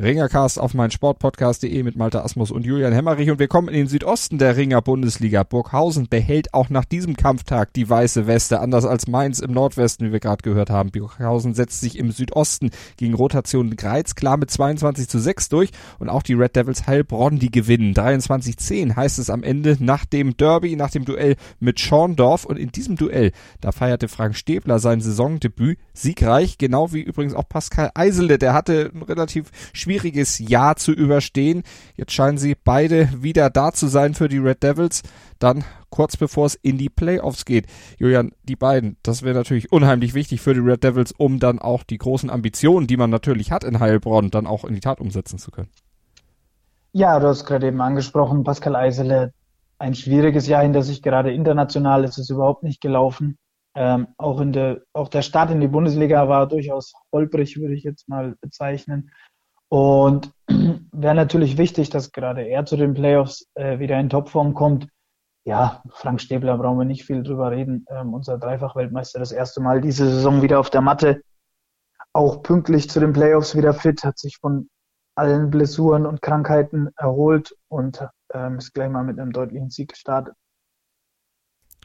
Ringercast 0.00 0.58
auf 0.58 0.72
mein 0.72 0.90
Sportpodcast.de 0.90 1.82
mit 1.82 1.94
Malte 1.94 2.24
Asmus 2.24 2.50
und 2.50 2.64
Julian 2.64 2.94
Hemmerich 2.94 3.30
und 3.30 3.38
wir 3.38 3.48
kommen 3.48 3.68
in 3.68 3.74
den 3.74 3.86
Südosten 3.86 4.38
der 4.38 4.56
Ringer 4.56 4.80
Bundesliga. 4.80 5.42
Burghausen 5.42 6.08
behält 6.08 6.54
auch 6.54 6.70
nach 6.70 6.86
diesem 6.86 7.18
Kampftag 7.18 7.74
die 7.74 7.90
weiße 7.90 8.26
Weste, 8.26 8.60
anders 8.60 8.86
als 8.86 9.08
Mainz 9.08 9.40
im 9.40 9.52
Nordwesten, 9.52 10.06
wie 10.06 10.12
wir 10.12 10.20
gerade 10.20 10.40
gehört 10.42 10.70
haben. 10.70 10.90
Burghausen 10.90 11.52
setzt 11.52 11.82
sich 11.82 11.98
im 11.98 12.12
Südosten 12.12 12.70
gegen 12.96 13.12
Rotation 13.12 13.76
Greiz 13.76 14.14
klar 14.14 14.38
mit 14.38 14.50
22 14.50 15.06
zu 15.06 15.18
6 15.18 15.50
durch 15.50 15.70
und 15.98 16.08
auch 16.08 16.22
die 16.22 16.32
Red 16.32 16.56
Devils 16.56 16.86
Heilbronn, 16.86 17.38
die 17.38 17.50
gewinnen. 17.50 17.92
23-10 17.92 18.96
heißt 18.96 19.18
es 19.18 19.28
am 19.28 19.42
Ende 19.42 19.76
nach 19.80 20.06
dem 20.06 20.34
Derby, 20.34 20.76
nach 20.76 20.90
dem 20.90 21.04
Duell 21.04 21.36
mit 21.58 21.78
Schorndorf 21.78 22.46
und 22.46 22.58
in 22.58 22.72
diesem 22.72 22.96
Duell, 22.96 23.32
da 23.60 23.70
feierte 23.70 24.08
Frank 24.08 24.34
Stäbler 24.34 24.78
sein 24.78 25.02
Saisondebüt 25.02 25.78
siegreich, 25.92 26.56
genau 26.56 26.94
wie 26.94 27.02
übrigens 27.02 27.34
auch 27.34 27.46
Pascal 27.46 27.90
Eisele, 27.94 28.38
der 28.38 28.54
hatte 28.54 28.90
ein 28.94 29.02
relativ 29.02 29.50
schwieriges 29.74 29.89
schwieriges 29.90 30.38
Jahr 30.38 30.76
zu 30.76 30.92
überstehen. 30.92 31.64
Jetzt 31.96 32.12
scheinen 32.12 32.38
sie 32.38 32.54
beide 32.54 33.08
wieder 33.22 33.50
da 33.50 33.72
zu 33.72 33.88
sein 33.88 34.14
für 34.14 34.28
die 34.28 34.38
Red 34.38 34.62
Devils. 34.62 35.02
Dann 35.40 35.64
kurz 35.90 36.16
bevor 36.16 36.46
es 36.46 36.54
in 36.54 36.78
die 36.78 36.88
Playoffs 36.88 37.44
geht. 37.44 37.66
Julian, 37.98 38.30
die 38.44 38.54
beiden, 38.54 38.96
das 39.02 39.22
wäre 39.24 39.34
natürlich 39.34 39.72
unheimlich 39.72 40.14
wichtig 40.14 40.40
für 40.40 40.54
die 40.54 40.60
Red 40.60 40.84
Devils, 40.84 41.12
um 41.12 41.40
dann 41.40 41.58
auch 41.58 41.82
die 41.82 41.98
großen 41.98 42.30
Ambitionen, 42.30 42.86
die 42.86 42.96
man 42.96 43.10
natürlich 43.10 43.50
hat 43.50 43.64
in 43.64 43.80
Heilbronn, 43.80 44.30
dann 44.30 44.46
auch 44.46 44.64
in 44.64 44.74
die 44.74 44.80
Tat 44.80 45.00
umsetzen 45.00 45.38
zu 45.38 45.50
können. 45.50 45.70
Ja, 46.92 47.18
du 47.18 47.26
hast 47.26 47.44
gerade 47.44 47.66
eben 47.66 47.80
angesprochen, 47.80 48.44
Pascal 48.44 48.76
Eisele, 48.76 49.32
ein 49.78 49.94
schwieriges 49.94 50.46
Jahr 50.46 50.62
hinter 50.62 50.82
sich, 50.82 51.02
gerade 51.02 51.32
international 51.32 52.04
ist 52.04 52.18
es 52.18 52.30
überhaupt 52.30 52.62
nicht 52.62 52.80
gelaufen. 52.80 53.38
Ähm, 53.76 54.08
auch, 54.18 54.40
in 54.40 54.52
der, 54.52 54.82
auch 54.92 55.08
der 55.08 55.22
Start 55.22 55.50
in 55.50 55.60
die 55.60 55.68
Bundesliga 55.68 56.28
war 56.28 56.48
durchaus 56.48 56.92
holprig, 57.12 57.56
würde 57.56 57.74
ich 57.74 57.84
jetzt 57.84 58.08
mal 58.08 58.34
bezeichnen. 58.40 59.10
Und 59.70 60.32
wäre 60.92 61.14
natürlich 61.14 61.56
wichtig, 61.56 61.90
dass 61.90 62.12
gerade 62.12 62.42
er 62.42 62.66
zu 62.66 62.76
den 62.76 62.92
Playoffs 62.92 63.46
äh, 63.54 63.78
wieder 63.78 63.98
in 63.98 64.10
Topform 64.10 64.52
kommt. 64.52 64.88
Ja, 65.44 65.82
Frank 65.90 66.20
Stäbler 66.20 66.58
brauchen 66.58 66.78
wir 66.78 66.84
nicht 66.84 67.06
viel 67.06 67.22
drüber 67.22 67.50
reden. 67.50 67.86
Ähm, 67.88 68.12
unser 68.12 68.36
Dreifach-Weltmeister 68.36 69.20
das 69.20 69.32
erste 69.32 69.60
Mal 69.60 69.80
diese 69.80 70.10
Saison 70.10 70.42
wieder 70.42 70.58
auf 70.58 70.70
der 70.70 70.80
Matte. 70.82 71.22
Auch 72.12 72.42
pünktlich 72.42 72.90
zu 72.90 72.98
den 72.98 73.12
Playoffs 73.12 73.56
wieder 73.56 73.72
fit, 73.72 74.02
hat 74.02 74.18
sich 74.18 74.38
von 74.38 74.68
allen 75.14 75.50
Blessuren 75.50 76.04
und 76.04 76.20
Krankheiten 76.20 76.90
erholt 76.96 77.54
und 77.68 78.04
ähm, 78.34 78.58
ist 78.58 78.74
gleich 78.74 78.90
mal 78.90 79.04
mit 79.04 79.20
einem 79.20 79.32
deutlichen 79.32 79.70
Sieg 79.70 79.90
gestartet. 79.90 80.34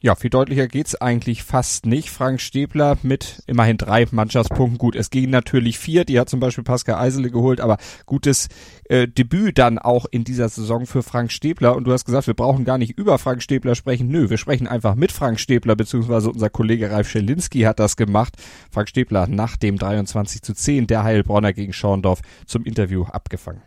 Ja, 0.02 0.14
viel 0.16 0.30
deutlicher 0.30 0.68
geht's 0.68 0.96
eigentlich 0.96 1.44
fast 1.44 1.86
nicht. 1.86 2.10
Frank 2.10 2.42
Stäbler 2.42 2.98
mit 3.02 3.42
immerhin 3.48 3.78
drei 3.78 4.06
Mannschaftspunkten. 4.12 4.78
Gut, 4.78 4.96
es 4.96 5.10
gingen 5.10 5.32
natürlich 5.32 5.80
vier, 5.80 6.06
die 6.06 6.20
hat 6.20 6.30
zum 6.30 6.40
Beispiel 6.40 6.64
Pascal 6.64 6.96
Eisele 6.96 7.32
geholt, 7.32 7.62
aber 7.62 7.78
gutes 8.06 8.50
äh, 8.90 9.08
Debüt 9.08 9.58
dann 9.58 9.80
auch 9.80 10.06
in 10.12 10.24
dieser 10.24 10.50
Saison 10.50 10.86
für 10.86 11.02
Frank 11.02 11.32
Stäbler. 11.32 11.76
Und 11.76 11.86
du 11.86 11.92
hast 11.92 12.06
gesagt, 12.06 12.28
wir 12.28 12.34
brauchen 12.34 12.66
gar 12.66 12.78
nicht 12.78 12.98
über 12.98 13.18
Frank 13.18 13.42
Stäbler 13.42 13.74
sprechen. 13.74 14.10
Nö, 14.10 14.30
wir 14.30 14.38
sprechen 14.38 14.68
einfach 14.68 14.96
mit 14.96 15.12
Frank 15.12 15.40
Stäbler, 15.40 15.76
beziehungsweise 15.76 16.30
unser 16.30 16.50
Kollege 16.50 16.92
Ralf 16.92 17.10
Schelinski 17.10 17.62
hat 17.62 17.80
das 17.80 17.96
gemacht. 17.96 18.36
Frank 18.70 18.90
Stäbler 18.90 19.28
nach 19.28 19.58
dem 19.58 19.78
23 19.78 20.42
zu 20.42 20.54
10 20.54 20.88
der 20.88 21.04
Heilbronner 21.04 21.54
gegen 21.54 21.74
Schorndorf 21.74 22.22
zum 22.46 22.64
Interview 22.66 23.06
abgefangen. 23.06 23.62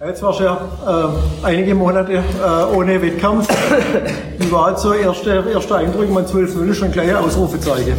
Jetzt 0.00 0.22
warst 0.24 0.40
du 0.40 0.44
ja 0.44 0.58
äh, 0.84 1.46
einige 1.46 1.72
Monate 1.72 2.14
äh, 2.14 2.76
ohne 2.76 3.00
Wettkampf. 3.00 3.46
Wie 4.38 4.50
war 4.50 4.76
so 4.76 4.92
erster 4.92 5.46
erste 5.46 5.76
Eindruck? 5.76 6.10
Man 6.10 6.26
12-0 6.26 6.68
ist 6.68 6.78
schon 6.78 6.90
gleich 6.90 7.14
Ausrufezeichen. 7.14 7.94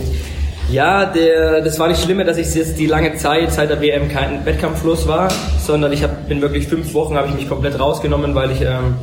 Ja, 0.69 1.05
der, 1.05 1.61
das 1.61 1.79
war 1.79 1.87
nicht 1.87 2.03
schlimm, 2.03 2.17
dass 2.25 2.37
ich 2.37 2.53
jetzt 2.53 2.77
die 2.77 2.87
lange 2.87 3.15
Zeit 3.15 3.53
seit 3.53 3.69
der 3.69 3.81
WM 3.81 4.09
kein 4.09 4.45
Wettkampflos 4.45 5.07
war, 5.07 5.29
sondern 5.57 5.93
ich 5.93 6.03
hab, 6.03 6.27
bin 6.27 6.41
wirklich 6.41 6.67
fünf 6.67 6.93
Wochen, 6.93 7.15
habe 7.15 7.29
ich 7.29 7.35
mich 7.35 7.47
komplett 7.47 7.79
rausgenommen, 7.79 8.35
weil 8.35 8.51
ich 8.51 8.59
ähm, 8.59 8.95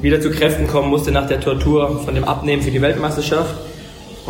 wieder 0.00 0.22
zu 0.22 0.30
Kräften 0.30 0.66
kommen 0.66 0.88
musste 0.88 1.12
nach 1.12 1.26
der 1.26 1.40
Tortur 1.40 2.00
von 2.02 2.14
dem 2.14 2.24
Abnehmen 2.24 2.62
für 2.62 2.70
die 2.70 2.80
Weltmeisterschaft. 2.80 3.54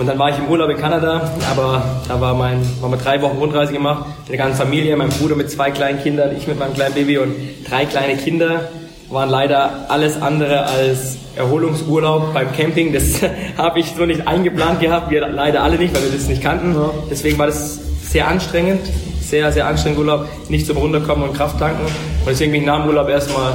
Und 0.00 0.06
dann 0.06 0.18
war 0.18 0.30
ich 0.30 0.38
im 0.38 0.48
Urlaub 0.48 0.70
in 0.70 0.78
Kanada, 0.78 1.30
aber 1.50 2.00
da 2.08 2.18
war 2.18 2.32
mein, 2.32 2.64
haben 2.80 2.90
wir 2.90 2.96
drei 2.96 3.20
Wochen 3.20 3.36
Rundreise 3.36 3.74
gemacht, 3.74 4.06
mit 4.20 4.30
der 4.30 4.38
ganzen 4.38 4.56
Familie, 4.56 4.96
mein 4.96 5.10
Bruder 5.10 5.36
mit 5.36 5.50
zwei 5.50 5.70
kleinen 5.70 6.02
Kindern, 6.02 6.34
ich 6.34 6.46
mit 6.46 6.58
meinem 6.58 6.72
kleinen 6.72 6.94
Baby 6.94 7.18
und 7.18 7.34
drei 7.68 7.84
kleine 7.84 8.16
Kinder. 8.16 8.70
Waren 9.10 9.28
leider 9.28 9.90
alles 9.90 10.22
andere 10.22 10.64
als 10.64 11.18
Erholungsurlaub 11.36 12.32
beim 12.32 12.50
Camping. 12.52 12.94
Das 12.94 13.20
habe 13.58 13.80
ich 13.80 13.92
so 13.94 14.06
nicht 14.06 14.26
eingeplant 14.26 14.80
gehabt, 14.80 15.10
wir 15.10 15.28
leider 15.28 15.62
alle 15.62 15.76
nicht, 15.76 15.94
weil 15.94 16.04
wir 16.04 16.12
das 16.12 16.28
nicht 16.28 16.40
kannten. 16.40 16.74
Deswegen 17.10 17.36
war 17.36 17.44
das 17.48 17.78
sehr 18.02 18.26
anstrengend, 18.26 18.80
sehr, 19.20 19.52
sehr 19.52 19.66
anstrengend 19.66 19.98
Urlaub, 19.98 20.28
nicht 20.48 20.66
zum 20.66 20.78
Runterkommen 20.78 21.28
und 21.28 21.36
Kraft 21.36 21.58
tanken. 21.58 21.84
Und 21.84 22.26
deswegen 22.26 22.52
bin 22.52 22.62
ich 22.62 22.66
nach 22.66 22.80
dem 22.80 22.88
Urlaub 22.88 23.10
erstmal 23.10 23.52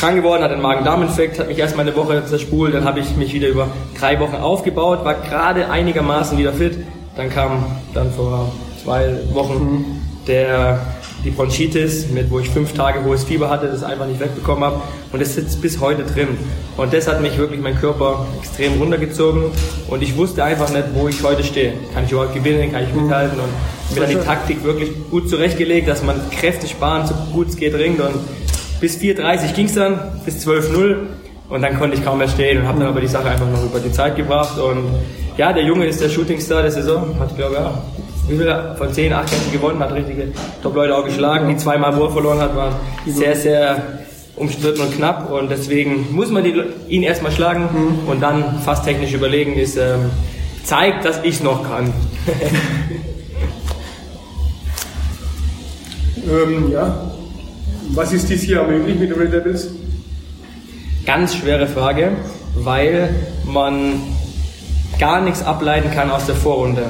krank 0.00 0.16
geworden, 0.16 0.42
hatte 0.42 0.54
einen 0.54 0.62
Magen-Darm-Infekt, 0.62 1.38
hat 1.38 1.48
mich 1.48 1.58
erstmal 1.58 1.86
eine 1.86 1.94
Woche 1.94 2.24
zerspult, 2.24 2.72
dann 2.72 2.84
habe 2.84 3.00
ich 3.00 3.16
mich 3.16 3.34
wieder 3.34 3.48
über 3.48 3.68
drei 3.98 4.18
Wochen 4.18 4.36
aufgebaut, 4.36 5.04
war 5.04 5.14
gerade 5.14 5.70
einigermaßen 5.70 6.38
wieder 6.38 6.54
fit. 6.54 6.78
Dann 7.16 7.28
kam 7.28 7.66
dann 7.92 8.10
vor 8.10 8.50
zwei 8.82 9.18
Wochen 9.34 9.84
der, 10.26 10.80
die 11.22 11.30
Bronchitis, 11.30 12.08
mit, 12.08 12.30
wo 12.30 12.38
ich 12.38 12.48
fünf 12.48 12.72
Tage 12.72 13.04
hohes 13.04 13.24
Fieber 13.24 13.50
hatte, 13.50 13.66
das 13.66 13.82
einfach 13.82 14.06
nicht 14.06 14.20
wegbekommen 14.20 14.64
habe 14.64 14.80
und 15.12 15.20
das 15.20 15.34
sitzt 15.34 15.60
bis 15.60 15.80
heute 15.80 16.04
drin. 16.04 16.28
Und 16.78 16.94
das 16.94 17.06
hat 17.06 17.20
mich 17.20 17.36
wirklich 17.36 17.60
mein 17.60 17.76
Körper 17.78 18.26
extrem 18.40 18.80
runtergezogen. 18.80 19.50
Und 19.88 20.02
ich 20.02 20.16
wusste 20.16 20.42
einfach 20.42 20.70
nicht, 20.70 20.84
wo 20.94 21.08
ich 21.08 21.22
heute 21.22 21.44
stehe. 21.44 21.74
Kann 21.92 22.04
ich 22.06 22.12
überhaupt 22.12 22.32
gewinnen, 22.32 22.72
kann 22.72 22.84
ich 22.84 22.94
mithalten? 22.94 23.38
Und 23.38 23.94
mir 23.94 24.00
dann 24.00 24.10
die 24.10 24.24
Taktik 24.24 24.64
wirklich 24.64 24.92
gut 25.10 25.28
zurechtgelegt, 25.28 25.88
dass 25.88 26.02
man 26.02 26.18
Kräfte 26.30 26.66
sparen, 26.66 27.06
so 27.06 27.12
gut 27.34 27.48
es 27.48 27.56
geht 27.56 27.74
ringt. 27.74 28.00
Und 28.00 28.14
bis 28.80 28.98
4.30 28.98 29.54
ging 29.54 29.66
es 29.66 29.74
dann, 29.74 29.98
bis 30.24 30.46
12.0 30.46 30.96
und 31.48 31.62
dann 31.62 31.78
konnte 31.78 31.96
ich 31.96 32.04
kaum 32.04 32.18
mehr 32.18 32.28
stehen 32.28 32.58
und 32.58 32.68
habe 32.68 32.78
dann 32.78 32.88
aber 32.88 33.00
die 33.00 33.08
Sache 33.08 33.28
einfach 33.28 33.48
noch 33.50 33.64
über 33.64 33.80
die 33.80 33.92
Zeit 33.92 34.16
gebracht. 34.16 34.58
Und 34.58 34.88
ja, 35.36 35.52
der 35.52 35.64
Junge 35.64 35.86
ist 35.86 36.00
der 36.00 36.08
Shootingstar 36.08 36.62
der 36.62 36.70
Saison, 36.70 37.18
hat 37.18 37.36
glaube 37.36 37.54
ich 37.54 37.60
ja, 37.60 37.82
wie 38.28 38.36
viele 38.36 38.74
von 38.78 38.92
10, 38.92 39.12
8 39.12 39.28
Kämpfen 39.28 39.52
gewonnen, 39.52 39.80
hat 39.80 39.92
richtige 39.92 40.28
Top-Leute 40.62 40.96
auch 40.96 41.04
geschlagen. 41.04 41.48
Die 41.48 41.56
zweimal, 41.56 41.92
er 41.92 42.10
verloren 42.10 42.40
hat, 42.40 42.56
waren 42.56 42.74
sehr, 43.06 43.36
sehr 43.36 43.82
umstritten 44.36 44.80
und 44.80 44.96
knapp 44.96 45.30
und 45.30 45.50
deswegen 45.50 46.14
muss 46.14 46.30
man 46.30 46.44
die, 46.44 46.54
ihn 46.88 47.02
erstmal 47.02 47.32
schlagen 47.32 47.68
und 48.06 48.22
dann 48.22 48.60
fast 48.64 48.84
technisch 48.84 49.12
überlegen 49.12 49.54
ist, 49.54 49.76
ähm, 49.76 50.10
zeigt, 50.64 51.04
dass 51.04 51.20
ich 51.24 51.34
es 51.34 51.42
noch 51.42 51.68
kann. 51.68 51.92
Ähm, 56.30 56.70
ja. 56.70 57.10
Was 57.92 58.12
ist 58.12 58.28
dies 58.28 58.46
Jahr 58.46 58.66
möglich 58.68 58.98
mit 58.98 59.10
den 59.10 59.18
Red 59.18 59.32
Devils? 59.32 59.68
Ganz 61.04 61.34
schwere 61.34 61.66
Frage, 61.66 62.12
weil 62.54 63.08
man 63.44 64.00
gar 64.98 65.20
nichts 65.20 65.42
ableiten 65.42 65.90
kann 65.90 66.10
aus 66.10 66.26
der 66.26 66.36
Vorrunde. 66.36 66.84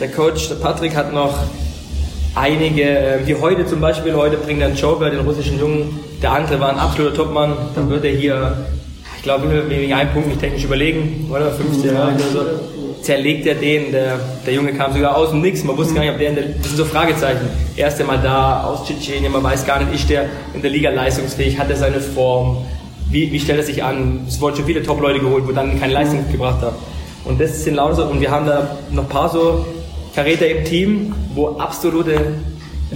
Der 0.00 0.08
Coach, 0.10 0.48
der 0.48 0.56
Patrick, 0.56 0.96
hat 0.96 1.12
noch 1.12 1.38
einige, 2.34 2.82
äh, 2.82 3.26
wie 3.26 3.36
heute 3.36 3.66
zum 3.66 3.80
Beispiel, 3.80 4.14
heute 4.14 4.36
bringt 4.36 4.60
er 4.60 4.66
einen 4.68 4.76
Joker, 4.76 5.10
den 5.10 5.20
russischen 5.20 5.60
Jungen, 5.60 6.00
der 6.20 6.32
andere 6.32 6.58
war 6.58 6.70
ein 6.70 6.78
absoluter 6.78 7.14
Topmann, 7.14 7.52
dann 7.76 7.88
wird 7.88 8.04
er 8.04 8.12
hier, 8.12 8.66
ich 9.16 9.22
glaube, 9.22 9.48
wegen 9.68 9.92
einem 9.92 10.10
Punkt 10.10 10.28
nicht 10.28 10.40
technisch 10.40 10.64
überlegen, 10.64 11.30
oder? 11.30 11.52
15 11.52 11.94
Jahre 11.94 12.14
oder 12.14 12.24
so. 12.32 12.75
Zerlegt 13.02 13.46
er 13.46 13.54
den, 13.54 13.92
der, 13.92 14.18
der 14.44 14.54
Junge 14.54 14.72
kam 14.72 14.92
sogar 14.92 15.16
aus 15.16 15.30
dem 15.30 15.40
Nix, 15.40 15.62
man 15.62 15.76
wusste 15.76 15.94
gar 15.94 16.02
nicht, 16.02 16.12
ob 16.12 16.18
der 16.18 16.30
in 16.30 16.34
der, 16.34 16.44
das 16.44 16.68
sind 16.68 16.76
so 16.76 16.84
Fragezeichen. 16.84 17.48
Erste 17.76 18.04
Mal 18.04 18.18
da, 18.22 18.64
aus 18.64 18.84
Tschetschenien, 18.86 19.30
man 19.30 19.42
weiß 19.42 19.64
gar 19.64 19.78
nicht, 19.80 19.94
ist 19.94 20.10
der 20.10 20.26
in 20.54 20.62
der 20.62 20.70
Liga 20.70 20.90
leistungsfähig, 20.90 21.58
hat 21.58 21.70
er 21.70 21.76
seine 21.76 22.00
Form, 22.00 22.64
wie, 23.10 23.30
wie 23.30 23.38
stellt 23.38 23.60
er 23.60 23.64
sich 23.64 23.84
an? 23.84 24.24
Es 24.26 24.40
wurden 24.40 24.56
schon 24.56 24.66
viele 24.66 24.82
Top-Leute 24.82 25.20
geholt, 25.20 25.46
wo 25.46 25.52
dann 25.52 25.78
keine 25.78 25.92
Leistung 25.92 26.24
gebracht 26.30 26.60
haben. 26.62 26.76
Und 27.24 27.40
das 27.40 27.62
sind 27.64 27.74
lauter 27.74 27.96
so, 27.96 28.04
und 28.06 28.20
wir 28.20 28.30
haben 28.30 28.46
da 28.46 28.76
noch 28.90 29.04
ein 29.04 29.08
paar 29.08 29.28
so 29.28 29.64
Karäter 30.14 30.48
im 30.48 30.64
Team, 30.64 31.14
wo 31.34 31.58
absolute 31.58 32.14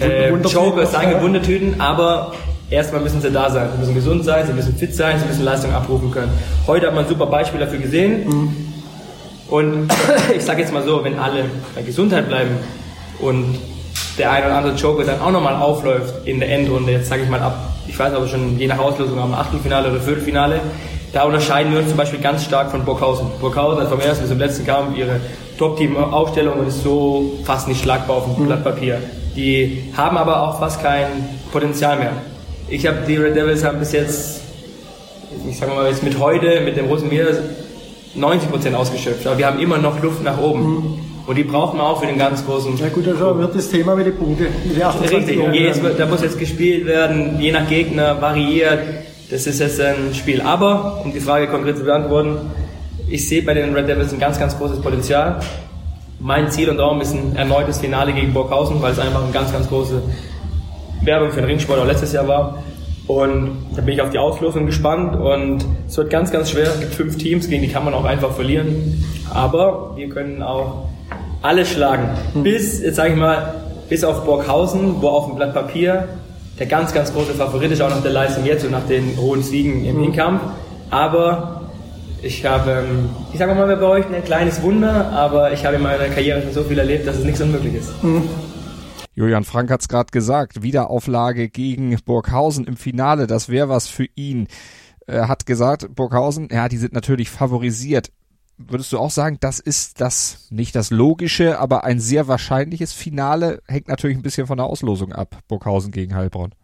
äh, 0.01 0.31
Joker 0.31 0.87
sein, 0.87 1.21
Wundertüten, 1.21 1.81
aber 1.81 2.33
erstmal 2.71 3.03
müssen 3.03 3.21
sie 3.21 3.31
da 3.31 3.51
sein. 3.51 3.69
Sie 3.73 3.79
müssen 3.81 3.95
gesund 3.95 4.25
sein, 4.25 4.47
sie 4.47 4.53
müssen 4.53 4.75
fit 4.77 4.95
sein, 4.95 5.19
sie 5.21 5.27
müssen 5.27 5.45
Leistung 5.45 5.73
abrufen 5.73 6.11
können. 6.11 6.31
Heute 6.67 6.87
hat 6.87 6.95
man 6.95 7.05
ein 7.05 7.09
super 7.09 7.27
Beispiel 7.27 7.61
dafür 7.61 7.79
gesehen. 7.79 8.70
Und 9.51 9.91
ich 10.37 10.45
sage 10.45 10.63
jetzt 10.63 10.73
mal 10.73 10.83
so, 10.83 11.05
wenn 11.05 11.19
alle 11.19 11.45
bei 11.75 11.83
Gesundheit 11.83 12.29
bleiben 12.29 12.57
und 13.19 13.59
der 14.19 14.31
ein 14.31 14.45
oder 14.45 14.55
andere 14.57 14.75
Joker 14.75 15.05
dann 15.05 15.21
auch 15.21 15.31
nochmal 15.31 15.57
aufläuft 15.57 16.27
in 16.27 16.41
der 16.41 16.51
Endrunde, 16.51 16.93
jetzt 16.93 17.09
sage 17.09 17.23
ich 17.23 17.29
mal 17.29 17.41
ab, 17.41 17.59
ich 17.89 17.99
weiß 17.99 18.15
aber 18.15 18.29
schon 18.29 18.59
je 18.59 18.67
nach 18.67 18.79
Auslösung 18.79 19.19
am 19.19 19.35
Achtelfinale 19.35 19.91
oder 19.91 20.01
Viertelfinale, 20.01 20.61
da 21.13 21.25
unterscheiden 21.25 21.73
wir 21.73 21.81
uns 21.81 21.89
zum 21.89 21.97
Beispiel 21.97 22.21
ganz 22.21 22.45
stark 22.45 22.71
von 22.71 22.85
Burghausen. 22.85 23.27
Burghausen 23.41 23.83
hat 23.83 23.89
vom 23.89 24.01
ersten 24.01 24.23
bis 24.23 24.31
zum 24.31 24.39
letzten 24.39 24.67
Kampf 24.67 24.97
ihre 24.97 25.21
Top-Team-Aufstellung 25.59 26.61
und 26.61 26.69
ist 26.69 26.85
so 26.85 27.39
fast 27.45 27.67
nicht 27.67 27.83
schlagbar 27.83 28.19
auf 28.19 28.37
dem 28.37 28.47
Blatt 28.47 28.63
Papier. 28.63 28.99
Die 29.35 29.93
haben 29.97 30.17
aber 30.17 30.43
auch 30.43 30.61
fast 30.61 30.83
kein 30.83 31.07
Potenzial 31.51 31.99
mehr. 31.99 32.13
Ich 32.69 32.87
habe 32.87 32.99
die 33.09 33.17
Red 33.17 33.35
Devils 33.35 33.65
haben 33.65 33.81
bis 33.81 33.91
jetzt, 33.93 34.43
ich 35.49 35.59
sage 35.59 35.73
mal 35.73 35.89
jetzt 35.89 36.05
mit 36.05 36.19
heute, 36.21 36.61
mit 36.61 36.77
dem 36.77 36.87
Rosenmeer 36.87 37.27
90% 38.17 38.75
ausgeschöpft, 38.75 39.27
aber 39.27 39.39
wir 39.39 39.47
haben 39.47 39.61
immer 39.61 39.79
noch 39.79 40.03
Luft 40.03 40.23
nach 40.23 40.39
oben. 40.39 41.07
Und 41.27 41.37
die 41.37 41.45
brauchen 41.45 41.79
wir 41.79 41.85
auch 41.85 42.01
für 42.01 42.07
den 42.07 42.19
ganz 42.19 42.45
großen. 42.45 42.77
Ja 42.79 42.89
gut, 42.89 43.07
da 43.07 43.39
wird 43.39 43.55
das 43.55 43.71
Thema 43.71 43.95
mit 43.95 44.07
den 44.07 44.83
28 44.83 45.39
Richtig, 45.39 45.97
da 45.97 46.07
muss 46.07 46.23
jetzt 46.23 46.39
gespielt 46.39 46.87
werden, 46.87 47.39
je 47.39 47.53
nach 47.53 47.69
Gegner, 47.69 48.21
variiert. 48.21 48.81
Das 49.31 49.47
ist 49.47 49.61
jetzt 49.61 49.81
ein 49.81 50.13
Spiel. 50.13 50.41
Aber, 50.41 51.03
um 51.05 51.13
die 51.13 51.21
Frage 51.21 51.47
konkret 51.47 51.77
zu 51.77 51.85
beantworten, 51.85 52.51
ich 53.09 53.29
sehe 53.29 53.43
bei 53.43 53.55
den 53.55 53.75
Red 53.75 53.89
Devils 53.89 54.13
ein 54.13 54.19
ganz, 54.19 54.41
ganz 54.41 54.59
großes 54.59 54.81
Potenzial. 54.81 55.39
Mein 56.19 56.51
Ziel 56.51 56.69
und 56.69 56.79
Traum 56.79 57.01
ist 57.01 57.15
ein 57.15 57.37
erneutes 57.37 57.79
Finale 57.79 58.13
gegen 58.13 58.33
Burghausen, 58.33 58.83
weil 58.83 58.93
es 58.93 58.99
einfach 58.99 59.23
eine 59.23 59.33
ganz, 59.33 59.53
ganz 59.53 59.69
große 59.69 60.03
Werbung 61.03 61.31
für 61.31 61.41
den 61.41 61.47
Ringsport 61.47 61.79
auch 61.79 61.87
letztes 61.87 62.13
Jahr 62.13 62.27
war. 62.27 62.63
Und 63.11 63.57
da 63.75 63.83
bin 63.83 63.95
ich 63.95 64.03
auf 64.03 64.11
die 64.11 64.19
Auslosung 64.19 64.67
gespannt 64.67 65.17
und 65.17 65.65
es 65.89 65.97
wird 65.97 66.11
ganz, 66.11 66.31
ganz 66.31 66.51
schwer. 66.51 66.69
Es 66.69 66.79
gibt 66.79 66.95
fünf 66.95 67.19
Teams, 67.19 67.49
gegen 67.49 67.63
die 67.63 67.69
kann 67.69 67.85
man 67.85 67.93
auch 67.93 68.05
einfach 68.05 68.31
verlieren. 68.31 69.05
Aber 69.35 69.97
wir 69.97 70.09
können 70.09 70.45
auch 70.45 70.85
alle 71.43 71.67
schlagen. 71.67 72.11
Bis, 72.35 72.81
jetzt 72.81 72.95
sage 72.95 73.11
ich 73.11 73.17
mal, 73.17 73.55
bis 73.89 74.05
auf 74.05 74.25
Burghausen, 74.25 75.03
wo 75.03 75.09
auf 75.09 75.27
dem 75.27 75.35
Blatt 75.35 75.55
Papier 75.55 76.09
der 76.61 76.67
ganz, 76.67 76.95
ganz 76.95 77.13
große 77.13 77.35
Favorit 77.35 77.73
ist, 77.73 77.83
auch 77.83 77.91
nach 77.91 78.03
der 78.03 78.13
Leistung 78.13 78.45
jetzt 78.45 78.65
und 78.65 78.71
nach 78.71 78.87
den 78.87 79.17
hohen 79.17 79.43
Siegen 79.43 79.85
im 79.85 79.97
mhm. 79.97 80.05
Inkampf. 80.05 80.43
Aber 80.91 81.63
ich 82.23 82.47
habe, 82.47 82.71
ähm, 82.71 83.09
ich 83.33 83.41
sage 83.41 83.57
mal 83.57 83.77
bei 83.77 83.87
euch 83.87 84.05
ein 84.07 84.25
kleines 84.25 84.63
Wunder, 84.63 85.11
aber 85.11 85.53
ich 85.53 85.67
habe 85.67 85.77
in 85.77 85.83
meiner 85.83 86.07
Karriere 86.11 86.43
schon 86.43 86.53
so 86.53 86.63
viel 86.63 86.79
erlebt, 86.79 87.09
dass 87.09 87.17
es 87.17 87.25
nichts 87.25 87.41
unmöglich 87.41 87.75
ist. 87.75 88.05
Mhm. 88.05 88.23
Julian 89.21 89.45
Frank 89.45 89.71
hat 89.71 89.83
es 89.83 89.89
gerade 89.89 90.11
gesagt, 90.11 90.63
Wiederauflage 90.63 91.51
gegen 91.51 91.95
Burghausen 92.07 92.65
im 92.65 92.79
Finale, 92.79 93.27
das 93.27 93.51
wäre 93.51 93.69
was 93.69 93.87
für 93.87 94.07
ihn. 94.15 94.49
Er 95.07 95.29
hat 95.29 95.45
gesagt, 95.45 95.95
Burghausen, 95.95 96.49
ja, 96.51 96.71
die 96.71 96.79
sind 96.79 96.95
natürlich 96.95 97.29
favorisiert. 97.29 98.11
Würdest 98.57 98.95
du 98.95 98.99
auch 98.99 99.11
sagen, 99.11 99.37
das 99.39 99.61
ist 99.61 100.01
das, 100.01 100.49
nicht 100.51 100.75
das 100.75 100.91
logische, 100.91 101.59
aber 101.59 101.85
ein 101.85 102.01
sehr 102.01 102.29
wahrscheinliches 102.29 102.95
Finale, 102.95 103.61
hängt 103.67 103.89
natürlich 103.89 104.17
ein 104.17 104.23
bisschen 104.23 104.47
von 104.47 104.57
der 104.57 104.65
Auslosung 104.65 105.13
ab, 105.13 105.37
Burghausen 105.49 105.93
gegen 105.93 106.15
Heilbronn. 106.15 106.55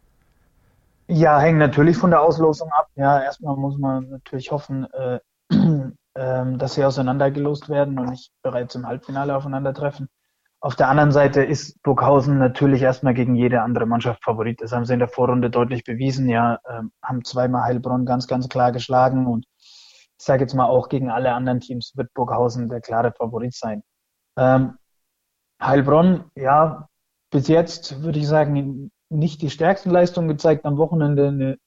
Ja, 1.08 1.38
hängt 1.38 1.58
natürlich 1.58 1.98
von 1.98 2.10
der 2.10 2.22
Auslosung 2.22 2.70
ab. 2.72 2.88
Ja, 2.94 3.22
erstmal 3.22 3.54
muss 3.56 3.76
man 3.76 4.08
natürlich 4.08 4.50
hoffen, 4.50 4.86
äh, 4.94 5.18
äh, 6.14 6.56
dass 6.56 6.74
sie 6.74 6.86
auseinandergelost 6.86 7.68
werden 7.68 7.98
und 7.98 8.08
nicht 8.08 8.32
bereits 8.42 8.74
im 8.76 8.86
Halbfinale 8.86 9.36
aufeinandertreffen. 9.36 10.08
Auf 10.66 10.74
der 10.74 10.88
anderen 10.88 11.12
Seite 11.12 11.44
ist 11.44 11.80
Burghausen 11.84 12.38
natürlich 12.38 12.82
erstmal 12.82 13.14
gegen 13.14 13.36
jede 13.36 13.62
andere 13.62 13.86
Mannschaft 13.86 14.24
Favorit. 14.24 14.60
Das 14.60 14.72
haben 14.72 14.84
sie 14.84 14.94
in 14.94 14.98
der 14.98 15.06
Vorrunde 15.06 15.48
deutlich 15.48 15.84
bewiesen. 15.84 16.28
Ja, 16.28 16.58
äh, 16.64 16.82
haben 17.04 17.24
zweimal 17.24 17.62
Heilbronn 17.62 18.04
ganz, 18.04 18.26
ganz 18.26 18.48
klar 18.48 18.72
geschlagen 18.72 19.28
und 19.28 19.46
ich 19.60 20.24
sage 20.24 20.42
jetzt 20.42 20.54
mal 20.54 20.66
auch 20.66 20.88
gegen 20.88 21.08
alle 21.08 21.32
anderen 21.34 21.60
Teams 21.60 21.92
wird 21.94 22.12
Burghausen 22.14 22.68
der 22.68 22.80
klare 22.80 23.12
Favorit 23.12 23.54
sein. 23.54 23.84
Ähm, 24.36 24.76
Heilbronn, 25.62 26.24
ja, 26.34 26.88
bis 27.30 27.46
jetzt 27.46 28.02
würde 28.02 28.18
ich 28.18 28.26
sagen, 28.26 28.90
nicht 29.08 29.42
die 29.42 29.50
stärksten 29.50 29.90
Leistungen 29.90 30.26
gezeigt. 30.26 30.64
Am 30.64 30.78
Wochenende 30.78 31.28
eine 31.28 31.58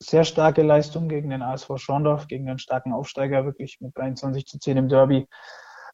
sehr 0.00 0.22
starke 0.22 0.62
Leistung 0.62 1.08
gegen 1.08 1.30
den 1.30 1.42
ASV 1.42 1.72
Schorndorf, 1.74 2.28
gegen 2.28 2.46
den 2.46 2.60
starken 2.60 2.92
Aufsteiger, 2.92 3.44
wirklich 3.44 3.78
mit 3.80 3.96
23 3.96 4.46
zu 4.46 4.60
10 4.60 4.76
im 4.76 4.88
Derby. 4.88 5.26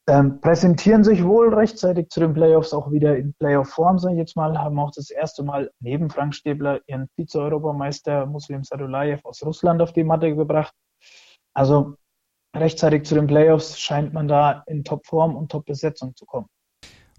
Ähm, 0.07 0.39
präsentieren 0.39 1.03
sich 1.03 1.23
wohl 1.23 1.51
rechtzeitig 1.51 2.09
zu 2.09 2.19
den 2.19 2.33
Playoffs 2.35 2.73
auch 2.73 2.91
wieder 2.91 3.17
in 3.17 3.33
Playoff-Form, 3.33 3.97
sage 3.97 4.13
ich 4.13 4.19
jetzt 4.19 4.35
mal, 4.35 4.55
haben 4.55 4.77
auch 4.77 4.91
das 4.91 5.09
erste 5.09 5.41
Mal 5.41 5.71
neben 5.79 6.11
Frank 6.11 6.35
Stäbler 6.35 6.79
ihren 6.85 7.09
Vize-Europameister 7.15 8.27
Muslim 8.27 8.63
Sadulayev 8.63 9.25
aus 9.25 9.43
Russland 9.43 9.81
auf 9.81 9.93
die 9.93 10.03
Matte 10.03 10.35
gebracht. 10.35 10.75
Also 11.55 11.95
rechtzeitig 12.55 13.05
zu 13.05 13.15
den 13.15 13.25
Playoffs 13.25 13.79
scheint 13.79 14.13
man 14.13 14.27
da 14.27 14.63
in 14.67 14.83
Top-Form 14.83 15.35
und 15.35 15.51
Top-Besetzung 15.51 16.15
zu 16.15 16.25
kommen. 16.27 16.47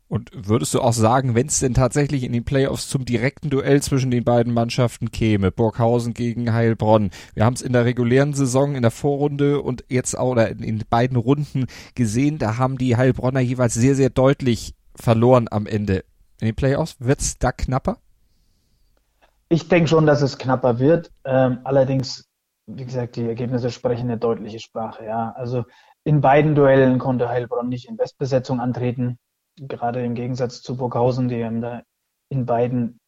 Und 0.09 0.31
würdest 0.33 0.73
du 0.73 0.81
auch 0.81 0.93
sagen, 0.93 1.35
wenn 1.35 1.49
es 1.49 1.59
denn 1.59 1.75
tatsächlich 1.75 2.23
in 2.23 2.33
den 2.33 2.45
Playoffs 2.45 2.89
zum 2.89 3.05
direkten 3.05 3.51
Duell 3.51 3.83
zwischen 3.83 4.13
den 4.13 4.23
beiden 4.23 4.55
Mannschaften 4.55 5.11
käme, 5.11 5.51
Burghausen 5.51 6.15
gegen 6.15 6.53
Heilbronn, 6.53 7.11
wir 7.35 7.45
haben 7.45 7.55
es 7.55 7.63
in 7.63 7.73
der 7.73 7.85
regulären 7.85 8.33
Saison, 8.33 8.77
in 8.77 8.83
der 8.83 8.93
Vorrunde 8.93 9.61
und 9.63 9.85
jetzt 9.89 10.17
auch 10.17 10.31
oder 10.31 10.49
in, 10.49 10.61
in 10.61 10.85
beiden 10.89 11.17
Runden 11.17 11.67
gesehen, 11.97 12.39
da 12.39 12.57
haben 12.57 12.79
die 12.79 12.97
Heilbronner 12.97 13.41
jeweils 13.41 13.75
sehr, 13.75 13.97
sehr 13.97 14.11
deutlich 14.11 14.75
verloren 14.95 15.49
am 15.51 15.67
Ende. 15.67 16.05
In 16.41 16.47
den 16.47 16.55
Playoffs 16.55 16.97
wird 17.01 17.21
es 17.21 17.39
da 17.39 17.51
knapper? 17.51 17.99
Ich 19.49 19.69
denke 19.69 19.89
schon, 19.89 20.07
dass 20.07 20.23
es 20.23 20.39
knapper 20.39 20.79
wird. 20.79 21.11
Ähm, 21.25 21.59
allerdings, 21.65 22.29
wie 22.67 22.85
gesagt, 22.85 23.17
die 23.17 23.27
Ergebnisse 23.27 23.71
sprechen 23.71 24.09
eine 24.09 24.19
deutliche 24.19 24.61
Sprache. 24.61 25.05
Ja, 25.05 25.33
also 25.37 25.65
in 26.05 26.21
beiden 26.21 26.55
Duellen 26.55 26.99
konnte 26.99 27.29
Heilbronn 27.29 27.69
nicht 27.69 27.89
in 27.89 27.97
Bestbesetzung 27.97 28.61
antreten 28.61 29.19
gerade 29.57 30.05
im 30.05 30.15
Gegensatz 30.15 30.63
zu 30.63 30.77
Burghausen, 30.77 31.29
die 31.29 31.45
haben 31.45 31.61
da 31.61 31.83
in 32.29 32.47
beiden 32.47 33.01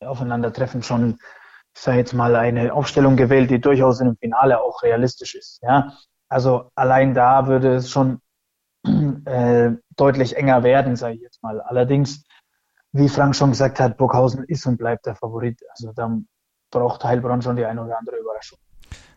Aufeinandertreffen 0.00 0.82
schon, 0.82 1.18
ich 1.74 1.80
sage 1.80 1.98
jetzt 1.98 2.12
mal, 2.12 2.36
eine 2.36 2.72
Aufstellung 2.72 3.16
gewählt, 3.16 3.50
die 3.50 3.60
durchaus 3.60 3.98
dem 3.98 4.16
Finale 4.16 4.60
auch 4.60 4.82
realistisch 4.82 5.34
ist. 5.34 5.62
Ja? 5.62 5.92
Also 6.28 6.70
allein 6.74 7.14
da 7.14 7.46
würde 7.46 7.76
es 7.76 7.90
schon 7.90 8.20
äh, 9.24 9.72
deutlich 9.96 10.36
enger 10.36 10.62
werden, 10.62 10.96
sage 10.96 11.14
ich 11.14 11.22
jetzt 11.22 11.42
mal. 11.42 11.60
Allerdings, 11.60 12.24
wie 12.92 13.08
Frank 13.08 13.36
schon 13.36 13.50
gesagt 13.50 13.80
hat, 13.80 13.96
Burghausen 13.96 14.44
ist 14.44 14.66
und 14.66 14.76
bleibt 14.76 15.06
der 15.06 15.16
Favorit. 15.16 15.60
Also 15.70 15.92
da 15.92 16.18
braucht 16.70 17.04
Heilbronn 17.04 17.42
schon 17.42 17.56
die 17.56 17.64
eine 17.64 17.82
oder 17.82 17.98
andere 17.98 18.16
Überraschung. 18.16 18.58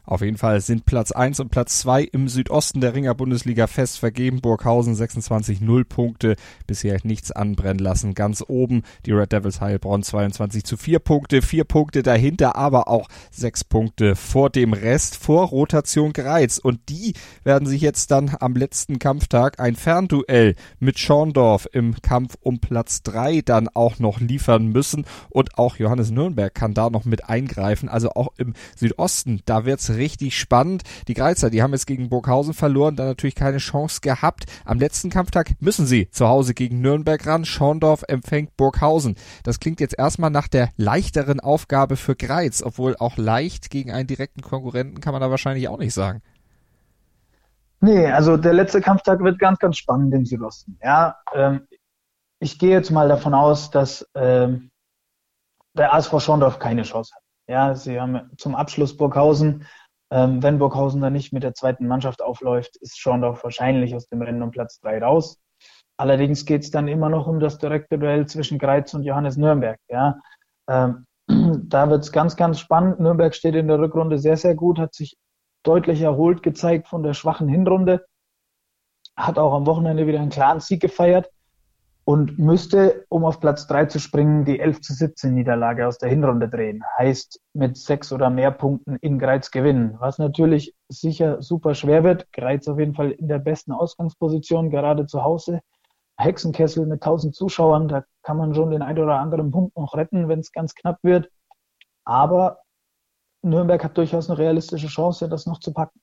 Auf 0.05 0.21
jeden 0.21 0.38
Fall 0.38 0.59
sind 0.62 0.85
Platz 0.85 1.12
1 1.12 1.39
und 1.39 1.49
Platz 1.49 1.79
2 1.81 2.03
im 2.03 2.27
Südosten 2.27 2.81
der 2.81 2.95
Ringer 2.95 3.13
Bundesliga 3.13 3.67
fest 3.67 3.99
vergeben. 3.99 4.41
Burghausen 4.41 4.95
26 4.95 5.62
0 5.62 5.85
Punkte, 5.85 6.35
bisher 6.65 6.97
nichts 7.03 7.31
anbrennen 7.31 7.79
lassen. 7.79 8.15
Ganz 8.15 8.43
oben 8.47 8.83
die 9.05 9.12
Red 9.12 9.31
Devils 9.31 9.62
Heilbronn 9.62 10.01
22 10.01 10.63
zu 10.63 10.77
4 10.77 10.99
Punkte, 10.99 11.41
4 11.41 11.63
Punkte 11.63 12.01
dahinter, 12.01 12.55
aber 12.55 12.88
auch 12.88 13.07
6 13.31 13.65
Punkte 13.65 14.15
vor 14.15 14.49
dem 14.49 14.73
Rest, 14.73 15.15
vor 15.15 15.47
Rotation 15.47 16.13
Greiz. 16.13 16.57
Und 16.57 16.89
die 16.89 17.13
werden 17.43 17.67
sich 17.67 17.81
jetzt 17.81 18.12
dann 18.12 18.35
am 18.39 18.55
letzten 18.55 18.99
Kampftag 18.99 19.59
ein 19.59 19.75
Fernduell 19.75 20.55
mit 20.79 20.97
Schorndorf 20.97 21.67
im 21.71 22.01
Kampf 22.01 22.35
um 22.41 22.59
Platz 22.59 23.03
3 23.03 23.41
dann 23.41 23.67
auch 23.67 23.99
noch 23.99 24.19
liefern 24.19 24.67
müssen. 24.67 25.05
Und 25.29 25.57
auch 25.57 25.77
Johannes 25.77 26.12
Nürnberg 26.12 26.53
kann 26.53 26.73
da 26.73 26.89
noch 26.89 27.05
mit 27.05 27.29
eingreifen. 27.29 27.89
Also 27.89 28.12
auch 28.12 28.29
im 28.38 28.53
Südosten, 28.75 29.41
da 29.45 29.65
wird's 29.65 29.88
richtig 29.91 30.38
spannend. 30.38 30.84
Die 31.08 31.13
Greizer, 31.13 31.49
die 31.49 31.62
haben 31.62 31.73
jetzt 31.73 31.88
gegen 31.88 32.10
Burghausen 32.10 32.54
verloren, 32.54 32.95
da 32.95 33.06
natürlich 33.06 33.36
keine 33.36 33.58
Chance 33.58 34.02
gehabt. 34.02 34.45
Am 34.65 34.80
letzten 34.80 35.10
Kampftag 35.10 35.52
müssen 35.60 35.86
sie 35.86 36.10
zu 36.12 36.28
Hause 36.28 36.54
gegen 36.54 36.82
Nürnberg 36.82 37.25
ran. 37.25 37.45
Schorndorf 37.45 38.04
empfängt 38.08 38.56
Burghausen. 38.58 39.15
Das 39.43 39.60
klingt 39.60 39.80
jetzt 39.80 39.97
erstmal 39.97 40.30
nach 40.30 40.47
der 40.47 40.69
leichteren 40.78 41.39
Aufgabe 41.39 41.95
für 41.95 42.15
Greiz, 42.15 42.62
obwohl 42.62 42.95
auch 42.97 43.17
leicht 43.17 43.69
gegen 43.69 43.91
einen 43.91 44.08
direkten 44.08 44.41
Konkurrenten 44.41 45.02
kann 45.02 45.13
man 45.13 45.21
da 45.21 45.30
wahrscheinlich 45.30 45.67
auch 45.67 45.80
nicht 45.80 45.93
sagen. 45.93 46.21
Nee, 47.82 48.08
also 48.08 48.36
der 48.36 48.54
letzte 48.54 48.82
Kampftag 48.82 49.21
wird 49.21 49.39
ganz, 49.39 49.60
ganz 49.60 49.78
spannend 49.78 50.13
im 50.13 50.25
Südosten. 50.25 50.78
Ja, 50.84 51.17
ähm, 51.34 51.67
ich 52.39 52.60
gehe 52.60 52.71
jetzt 52.71 52.91
mal 52.91 53.08
davon 53.08 53.34
aus, 53.34 53.71
dass 53.71 54.08
ähm, 54.15 54.71
der 55.73 55.93
ASV 55.93 56.19
Schorndorf 56.19 56.60
keine 56.60 56.84
Chance 56.84 57.13
hat. 57.15 57.23
Ja, 57.47 57.75
sie 57.75 57.99
haben 57.99 58.30
zum 58.38 58.56
Abschluss 58.56 58.95
Burghausen 58.95 59.65
ähm, 60.11 60.41
wenn 60.41 60.59
Burghausen 60.59 61.01
dann 61.01 61.13
nicht 61.13 61.33
mit 61.33 61.43
der 61.43 61.53
zweiten 61.53 61.87
Mannschaft 61.87 62.21
aufläuft, 62.21 62.77
ist 62.77 62.99
Schorndorf 62.99 63.43
wahrscheinlich 63.43 63.95
aus 63.95 64.07
dem 64.07 64.21
Rennen 64.21 64.41
um 64.41 64.51
Platz 64.51 64.79
drei 64.79 65.01
raus. 65.01 65.39
Allerdings 65.97 66.45
geht 66.45 66.63
es 66.63 66.71
dann 66.71 66.87
immer 66.87 67.09
noch 67.09 67.27
um 67.27 67.39
das 67.39 67.57
direkte 67.57 67.99
Duell 67.99 68.25
zwischen 68.25 68.57
Greiz 68.57 68.93
und 68.93 69.03
Johannes 69.03 69.37
Nürnberg. 69.37 69.79
Ja. 69.89 70.19
Ähm, 70.69 71.05
da 71.27 71.89
wird 71.89 72.03
es 72.03 72.11
ganz, 72.11 72.35
ganz 72.35 72.59
spannend. 72.59 72.99
Nürnberg 72.99 73.35
steht 73.35 73.55
in 73.55 73.67
der 73.67 73.79
Rückrunde 73.79 74.17
sehr, 74.17 74.37
sehr 74.37 74.55
gut, 74.55 74.79
hat 74.79 74.93
sich 74.95 75.15
deutlich 75.63 76.01
erholt 76.01 76.41
gezeigt 76.41 76.87
von 76.87 77.03
der 77.03 77.13
schwachen 77.13 77.49
Hinrunde, 77.49 78.05
hat 79.15 79.37
auch 79.37 79.53
am 79.53 79.67
Wochenende 79.67 80.07
wieder 80.07 80.21
einen 80.21 80.29
klaren 80.29 80.61
Sieg 80.61 80.81
gefeiert 80.81 81.29
und 82.09 82.39
müsste, 82.39 83.05
um 83.09 83.23
auf 83.23 83.39
Platz 83.39 83.67
3 83.67 83.85
zu 83.85 83.99
springen, 83.99 84.43
die 84.43 84.59
11 84.59 84.81
zu 84.81 84.93
17 84.95 85.31
Niederlage 85.31 85.85
aus 85.85 85.99
der 85.99 86.09
Hinrunde 86.09 86.49
drehen. 86.49 86.83
Heißt, 86.97 87.39
mit 87.53 87.77
sechs 87.77 88.11
oder 88.11 88.31
mehr 88.31 88.49
Punkten 88.49 88.95
in 88.95 89.19
Greiz 89.19 89.51
gewinnen. 89.51 89.95
Was 89.99 90.17
natürlich 90.17 90.73
sicher 90.87 91.39
super 91.43 91.75
schwer 91.75 92.03
wird. 92.03 92.25
Greiz 92.33 92.67
auf 92.67 92.79
jeden 92.79 92.95
Fall 92.95 93.11
in 93.11 93.27
der 93.27 93.37
besten 93.37 93.73
Ausgangsposition, 93.73 94.71
gerade 94.71 95.05
zu 95.05 95.23
Hause. 95.23 95.59
Hexenkessel 96.17 96.87
mit 96.87 97.03
1000 97.03 97.35
Zuschauern, 97.35 97.87
da 97.87 98.03
kann 98.23 98.37
man 98.37 98.55
schon 98.55 98.71
den 98.71 98.81
einen 98.81 99.03
oder 99.03 99.19
anderen 99.19 99.51
Punkt 99.51 99.77
noch 99.77 99.93
retten, 99.93 100.27
wenn 100.29 100.39
es 100.39 100.51
ganz 100.51 100.73
knapp 100.73 100.97
wird. 101.03 101.29
Aber 102.05 102.57
Nürnberg 103.43 103.83
hat 103.83 103.95
durchaus 103.95 104.31
eine 104.31 104.39
realistische 104.39 104.87
Chance, 104.87 105.29
das 105.29 105.45
noch 105.45 105.59
zu 105.59 105.73
packen. 105.73 106.01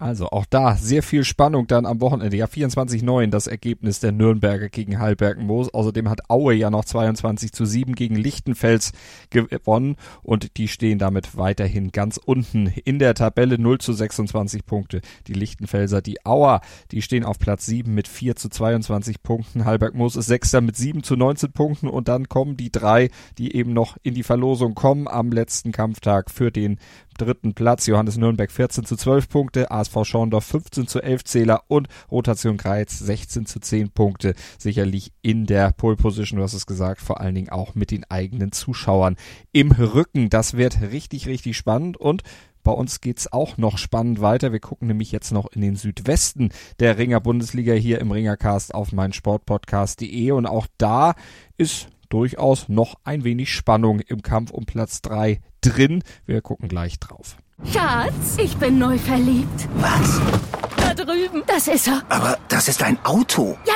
Also 0.00 0.30
auch 0.30 0.46
da 0.48 0.76
sehr 0.76 1.02
viel 1.02 1.24
Spannung 1.24 1.66
dann 1.66 1.84
am 1.84 2.00
Wochenende. 2.00 2.34
Ja, 2.34 2.46
24-9 2.46 3.26
das 3.26 3.46
Ergebnis 3.46 4.00
der 4.00 4.12
Nürnberger 4.12 4.70
gegen 4.70 4.98
Heilbergen-Moos. 4.98 5.74
Außerdem 5.74 6.08
hat 6.08 6.30
Aue 6.30 6.54
ja 6.54 6.70
noch 6.70 6.86
22 6.86 7.52
zu 7.52 7.66
7 7.66 7.94
gegen 7.94 8.16
Lichtenfels 8.16 8.92
gewonnen 9.28 9.96
und 10.22 10.56
die 10.56 10.68
stehen 10.68 10.98
damit 10.98 11.36
weiterhin 11.36 11.92
ganz 11.92 12.16
unten 12.16 12.66
in 12.66 12.98
der 12.98 13.12
Tabelle 13.12 13.58
0 13.58 13.76
zu 13.76 13.92
26 13.92 14.64
Punkte. 14.64 15.02
Die 15.26 15.34
Lichtenfelser, 15.34 16.00
die 16.00 16.24
Auer, 16.24 16.62
die 16.92 17.02
stehen 17.02 17.24
auf 17.24 17.38
Platz 17.38 17.66
7 17.66 17.94
mit 17.94 18.08
4 18.08 18.36
zu 18.36 18.48
22 18.48 19.22
Punkten. 19.22 19.66
Heilberg-Moos 19.66 20.16
ist 20.16 20.28
Sechster 20.28 20.62
mit 20.62 20.76
7 20.76 21.02
zu 21.02 21.14
19 21.14 21.52
Punkten 21.52 21.88
und 21.88 22.08
dann 22.08 22.26
kommen 22.30 22.56
die 22.56 22.72
drei, 22.72 23.10
die 23.36 23.54
eben 23.54 23.74
noch 23.74 23.98
in 24.02 24.14
die 24.14 24.22
Verlosung 24.22 24.74
kommen 24.74 25.08
am 25.08 25.30
letzten 25.30 25.72
Kampftag 25.72 26.30
für 26.30 26.50
den 26.50 26.78
dritten 27.20 27.54
Platz. 27.54 27.86
Johannes 27.86 28.16
Nürnberg 28.16 28.50
14 28.50 28.84
zu 28.84 28.96
12 28.96 29.28
Punkte, 29.28 29.70
ASV 29.70 30.04
Schorndorf 30.04 30.44
15 30.46 30.86
zu 30.86 31.00
11 31.00 31.24
Zähler 31.24 31.62
und 31.68 31.88
Rotation 32.10 32.56
Kreiz 32.56 32.98
16 32.98 33.46
zu 33.46 33.60
10 33.60 33.90
Punkte. 33.90 34.34
Sicherlich 34.58 35.12
in 35.22 35.46
der 35.46 35.72
Pole 35.72 35.96
Position, 35.96 36.38
du 36.38 36.42
hast 36.42 36.54
es 36.54 36.66
gesagt, 36.66 37.00
vor 37.00 37.20
allen 37.20 37.34
Dingen 37.34 37.50
auch 37.50 37.74
mit 37.74 37.90
den 37.90 38.04
eigenen 38.10 38.52
Zuschauern 38.52 39.16
im 39.52 39.72
Rücken. 39.72 40.30
Das 40.30 40.56
wird 40.56 40.80
richtig, 40.80 41.26
richtig 41.26 41.56
spannend 41.56 41.96
und 41.96 42.22
bei 42.62 42.72
uns 42.72 43.00
geht's 43.00 43.32
auch 43.32 43.56
noch 43.56 43.78
spannend 43.78 44.20
weiter. 44.20 44.52
Wir 44.52 44.60
gucken 44.60 44.88
nämlich 44.88 45.12
jetzt 45.12 45.32
noch 45.32 45.50
in 45.52 45.60
den 45.62 45.76
Südwesten 45.76 46.50
der 46.78 46.98
Ringer 46.98 47.20
Bundesliga 47.20 47.72
hier 47.72 48.00
im 48.00 48.10
Ringercast 48.10 48.74
auf 48.74 48.92
meinsportpodcast.de 48.92 50.32
und 50.32 50.46
auch 50.46 50.66
da 50.76 51.14
ist 51.56 51.88
durchaus 52.10 52.68
noch 52.68 52.96
ein 53.04 53.24
wenig 53.24 53.52
Spannung 53.54 54.00
im 54.00 54.20
Kampf 54.20 54.50
um 54.50 54.66
Platz 54.66 55.00
3 55.00 55.40
drin. 55.62 56.02
Wir 56.26 56.42
gucken 56.42 56.68
gleich 56.68 56.98
drauf. 57.00 57.36
Schatz, 57.64 58.36
ich 58.38 58.56
bin 58.56 58.78
neu 58.78 58.98
verliebt. 58.98 59.68
Was? 59.76 60.20
Da 60.76 60.94
drüben. 60.94 61.42
Das 61.46 61.68
ist 61.68 61.88
er. 61.88 62.02
Aber 62.08 62.38
das 62.48 62.68
ist 62.68 62.82
ein 62.82 62.98
Auto. 63.04 63.56
Ja, 63.66 63.74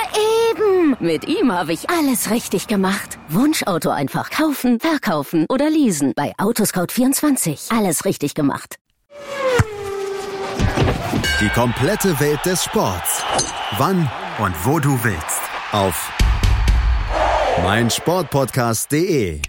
eben. 0.51 0.97
Mit 1.01 1.27
ihm 1.29 1.53
habe 1.53 1.73
ich 1.73 1.89
alles 1.91 2.31
richtig 2.31 2.67
gemacht. 2.67 3.19
Wunschauto 3.29 3.91
einfach 3.91 4.31
kaufen, 4.31 4.81
verkaufen 4.81 5.47
oder 5.49 5.71
leasen. 5.71 6.13
Bei 6.17 6.35
Autoscout24. 6.37 7.77
Alles 7.77 8.05
richtig 8.05 8.35
gemacht. 8.35 8.77
Die 11.41 11.49
komplette 11.51 12.19
Welt 12.21 12.41
des 12.47 12.65
Sports. 12.65 13.23
Wann 13.77 14.11
und 14.39 14.55
wo 14.65 14.79
du 14.79 14.99
willst. 15.05 15.41
Auf 15.73 16.11
meinsportpodcast.de 17.63 19.41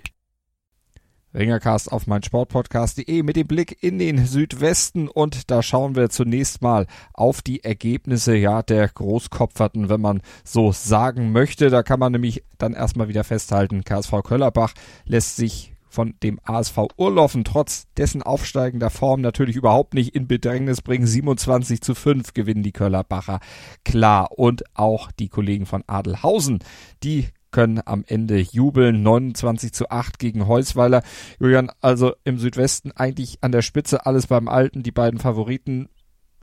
Ringercast 1.33 1.91
auf 1.91 2.07
meinsportpodcast.de 2.07 3.23
mit 3.23 3.35
dem 3.35 3.47
Blick 3.47 3.83
in 3.83 3.99
den 3.99 4.25
Südwesten 4.25 5.09
und 5.09 5.51
da 5.51 5.61
schauen 5.61 5.95
wir 5.95 6.09
zunächst 6.09 6.61
mal 6.61 6.87
auf 7.13 7.41
die 7.41 7.63
Ergebnisse 7.63 8.35
ja 8.35 8.61
der 8.61 8.87
Großkopferten, 8.87 9.89
wenn 9.89 10.01
man 10.01 10.21
so 10.43 10.71
sagen 10.71 11.31
möchte. 11.31 11.69
Da 11.69 11.83
kann 11.83 11.99
man 11.99 12.11
nämlich 12.11 12.43
dann 12.57 12.73
erstmal 12.73 13.07
wieder 13.07 13.23
festhalten, 13.23 13.83
KSV 13.83 14.23
Köllerbach 14.23 14.73
lässt 15.05 15.35
sich 15.35 15.73
von 15.95 16.13
dem 16.21 16.39
ASV 16.43 16.87
Urlaufen 16.97 17.43
trotz 17.43 17.87
dessen 17.97 18.21
aufsteigender 18.21 18.89
Form 18.89 19.21
natürlich 19.21 19.55
überhaupt 19.55 19.93
nicht 19.93 20.13
in 20.13 20.27
Bedrängnis 20.27 20.81
bringen. 20.81 21.07
27 21.07 21.81
zu 21.81 21.95
5 21.95 22.33
gewinnen 22.33 22.63
die 22.63 22.73
Köllerbacher 22.73 23.39
klar 23.83 24.37
und 24.37 24.63
auch 24.73 25.11
die 25.11 25.29
Kollegen 25.29 25.65
von 25.65 25.83
Adelhausen, 25.87 26.59
die 27.01 27.29
können 27.55 27.81
am 27.85 28.03
Ende 28.05 28.37
jubeln. 28.37 29.01
29 29.01 29.71
zu 29.71 29.89
8 29.89 30.19
gegen 30.19 30.45
Heusweiler. 30.45 31.03
Julian, 31.39 31.71
also 31.79 32.11
im 32.25 32.37
Südwesten 32.37 32.91
eigentlich 32.91 33.37
an 33.39 33.53
der 33.53 33.61
Spitze 33.61 34.05
alles 34.05 34.27
beim 34.27 34.49
Alten. 34.49 34.83
Die 34.83 34.91
beiden 34.91 35.21
Favoriten 35.21 35.87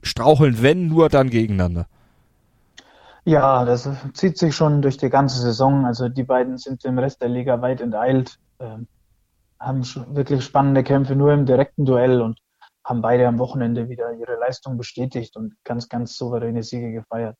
straucheln, 0.01 0.63
wenn 0.63 0.87
nur 0.87 1.09
dann 1.09 1.29
gegeneinander. 1.29 1.85
Ja, 3.25 3.63
das 3.63 3.87
zieht 4.13 4.39
sich 4.39 4.55
schon 4.55 4.81
durch 4.81 4.97
die 4.97 5.11
ganze 5.11 5.39
Saison. 5.39 5.85
Also 5.85 6.09
die 6.09 6.23
beiden 6.23 6.57
sind 6.57 6.83
im 6.83 6.97
Rest 6.97 7.21
der 7.21 7.29
Liga 7.29 7.61
weit 7.61 7.79
enteilt, 7.79 8.39
äh, 8.57 8.77
haben 9.59 9.83
wirklich 10.15 10.43
spannende 10.43 10.83
Kämpfe 10.83 11.15
nur 11.15 11.31
im 11.31 11.45
direkten 11.45 11.85
Duell 11.85 12.21
und 12.21 12.39
haben 12.83 13.03
beide 13.03 13.27
am 13.27 13.37
Wochenende 13.37 13.87
wieder 13.87 14.13
ihre 14.13 14.39
Leistung 14.39 14.77
bestätigt 14.77 15.37
und 15.37 15.53
ganz, 15.63 15.89
ganz 15.89 16.17
souveräne 16.17 16.63
Siege 16.63 16.91
gefeiert. 16.91 17.37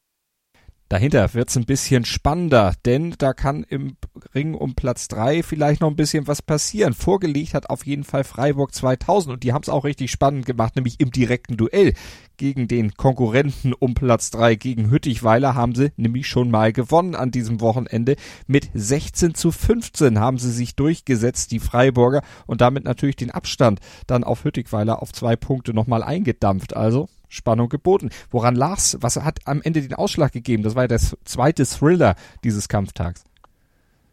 Dahinter 0.89 1.33
wird's 1.33 1.57
ein 1.57 1.65
bisschen 1.65 2.05
spannender, 2.05 2.73
denn 2.85 3.15
da 3.17 3.33
kann 3.33 3.63
im 3.63 3.97
Ring 4.35 4.53
um 4.53 4.75
Platz 4.75 5.07
drei 5.07 5.41
vielleicht 5.41 5.81
noch 5.81 5.89
ein 5.89 5.95
bisschen 5.95 6.27
was 6.27 6.41
passieren. 6.41 6.93
Vorgelegt 6.93 7.55
hat 7.55 7.69
auf 7.69 7.85
jeden 7.85 8.03
Fall 8.03 8.23
Freiburg 8.23 8.75
2000 8.75 9.33
und 9.33 9.43
die 9.43 9.53
haben 9.53 9.63
es 9.63 9.69
auch 9.69 9.85
richtig 9.85 10.11
spannend 10.11 10.45
gemacht, 10.45 10.75
nämlich 10.75 10.99
im 10.99 11.11
direkten 11.11 11.57
Duell 11.57 11.93
gegen 12.37 12.67
den 12.67 12.93
Konkurrenten 12.95 13.73
um 13.73 13.95
Platz 13.95 14.29
drei 14.29 14.55
gegen 14.55 14.89
Hüttichweiler 14.89 15.55
haben 15.55 15.75
sie 15.75 15.91
nämlich 15.97 16.27
schon 16.27 16.51
mal 16.51 16.73
gewonnen 16.73 17.15
an 17.15 17.31
diesem 17.31 17.61
Wochenende. 17.61 18.15
Mit 18.47 18.69
16 18.73 19.33
zu 19.33 19.51
15 19.51 20.19
haben 20.19 20.37
sie 20.37 20.51
sich 20.51 20.75
durchgesetzt, 20.75 21.51
die 21.51 21.59
Freiburger, 21.59 22.21
und 22.45 22.61
damit 22.61 22.83
natürlich 22.83 23.15
den 23.15 23.31
Abstand 23.31 23.79
dann 24.07 24.23
auf 24.23 24.43
Hüttichweiler 24.43 25.01
auf 25.01 25.11
zwei 25.11 25.35
Punkte 25.35 25.73
nochmal 25.73 26.03
eingedampft. 26.03 26.75
Also 26.75 27.07
Spannung 27.33 27.67
geboten. 27.67 28.09
Woran 28.29 28.55
lag's? 28.55 28.97
Was 29.01 29.17
hat 29.17 29.39
am 29.45 29.61
Ende 29.63 29.81
den 29.81 29.95
Ausschlag 29.95 30.31
gegeben? 30.31 30.63
Das 30.63 30.75
war 30.75 30.83
ja 30.83 30.87
das 30.87 31.17
zweite 31.25 31.65
Thriller 31.65 32.15
dieses 32.43 32.67
Kampftags. 32.69 33.23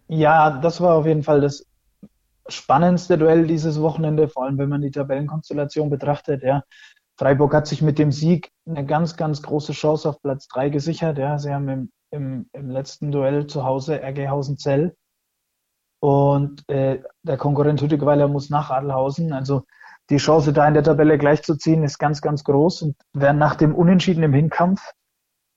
Ja, 0.08 0.58
das 0.58 0.80
war 0.80 0.94
auf 0.94 1.06
jeden 1.06 1.22
Fall 1.22 1.40
das 1.40 1.66
spannendste 2.48 3.18
Duell 3.18 3.46
dieses 3.46 3.80
Wochenende, 3.80 4.28
vor 4.28 4.44
allem 4.44 4.58
wenn 4.58 4.68
man 4.68 4.80
die 4.80 4.90
Tabellenkonstellation 4.90 5.90
betrachtet. 5.90 6.42
Ja. 6.42 6.64
Freiburg 7.16 7.54
hat 7.54 7.66
sich 7.66 7.82
mit 7.82 7.98
dem 7.98 8.10
Sieg 8.10 8.50
eine 8.66 8.86
ganz, 8.86 9.16
ganz 9.16 9.42
große 9.42 9.72
Chance 9.72 10.08
auf 10.08 10.22
Platz 10.22 10.48
3 10.48 10.70
gesichert. 10.70 11.18
Ja. 11.18 11.38
Sie 11.38 11.52
haben 11.52 11.68
im, 11.68 11.92
im, 12.10 12.48
im 12.52 12.70
letzten 12.70 13.12
Duell 13.12 13.46
zu 13.46 13.64
Hause 13.64 14.02
RG-Hausen-Zell 14.02 14.96
und 16.00 16.66
äh, 16.70 17.02
der 17.22 17.36
Konkurrent 17.36 17.82
Hüttegweiler 17.82 18.26
muss 18.26 18.48
nach 18.48 18.70
Adelhausen. 18.70 19.32
Also 19.32 19.64
die 20.10 20.16
Chance, 20.16 20.52
da 20.52 20.66
in 20.66 20.74
der 20.74 20.82
Tabelle 20.82 21.18
gleichzuziehen, 21.18 21.84
ist 21.84 21.98
ganz, 21.98 22.20
ganz 22.20 22.44
groß. 22.44 22.82
Und 22.82 22.96
werden 23.12 23.38
nach 23.38 23.54
dem 23.54 23.74
Unentschieden 23.74 24.22
im 24.22 24.32
Hinkampf, 24.32 24.92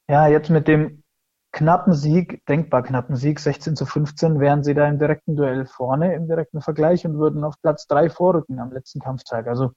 ja, 0.08 0.28
jetzt 0.28 0.50
mit 0.50 0.68
dem 0.68 1.04
knappen 1.52 1.94
Sieg, 1.94 2.46
denkbar 2.46 2.84
knappen 2.84 3.16
Sieg, 3.16 3.39
16 3.39 3.76
zu 3.76 3.86
15, 3.86 4.39
wären 4.39 4.63
sie 4.63 4.74
da 4.74 4.88
im 4.88 5.00
direkten 5.00 5.36
Duell 5.36 5.66
vorne, 5.66 6.16
im 6.16 6.28
direkten 6.28 6.62
Vergleich 6.62 7.06
und 7.06 7.18
würden 7.18 7.44
auf 7.44 7.56
Platz 7.62 7.88
drei 7.88 8.10
vorrücken 8.10 8.60
am 8.60 8.72
letzten 8.72 9.00
Kampftag. 9.00 9.48
Also 9.48 9.72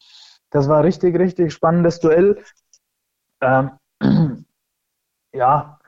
das 0.51 0.69
war 0.69 0.85
richtig, 0.85 1.19
richtig 1.19 1.53
spannendes 1.53 2.01
Duell. 2.01 2.43
Ähm, 3.41 3.73
ja, 5.33 5.79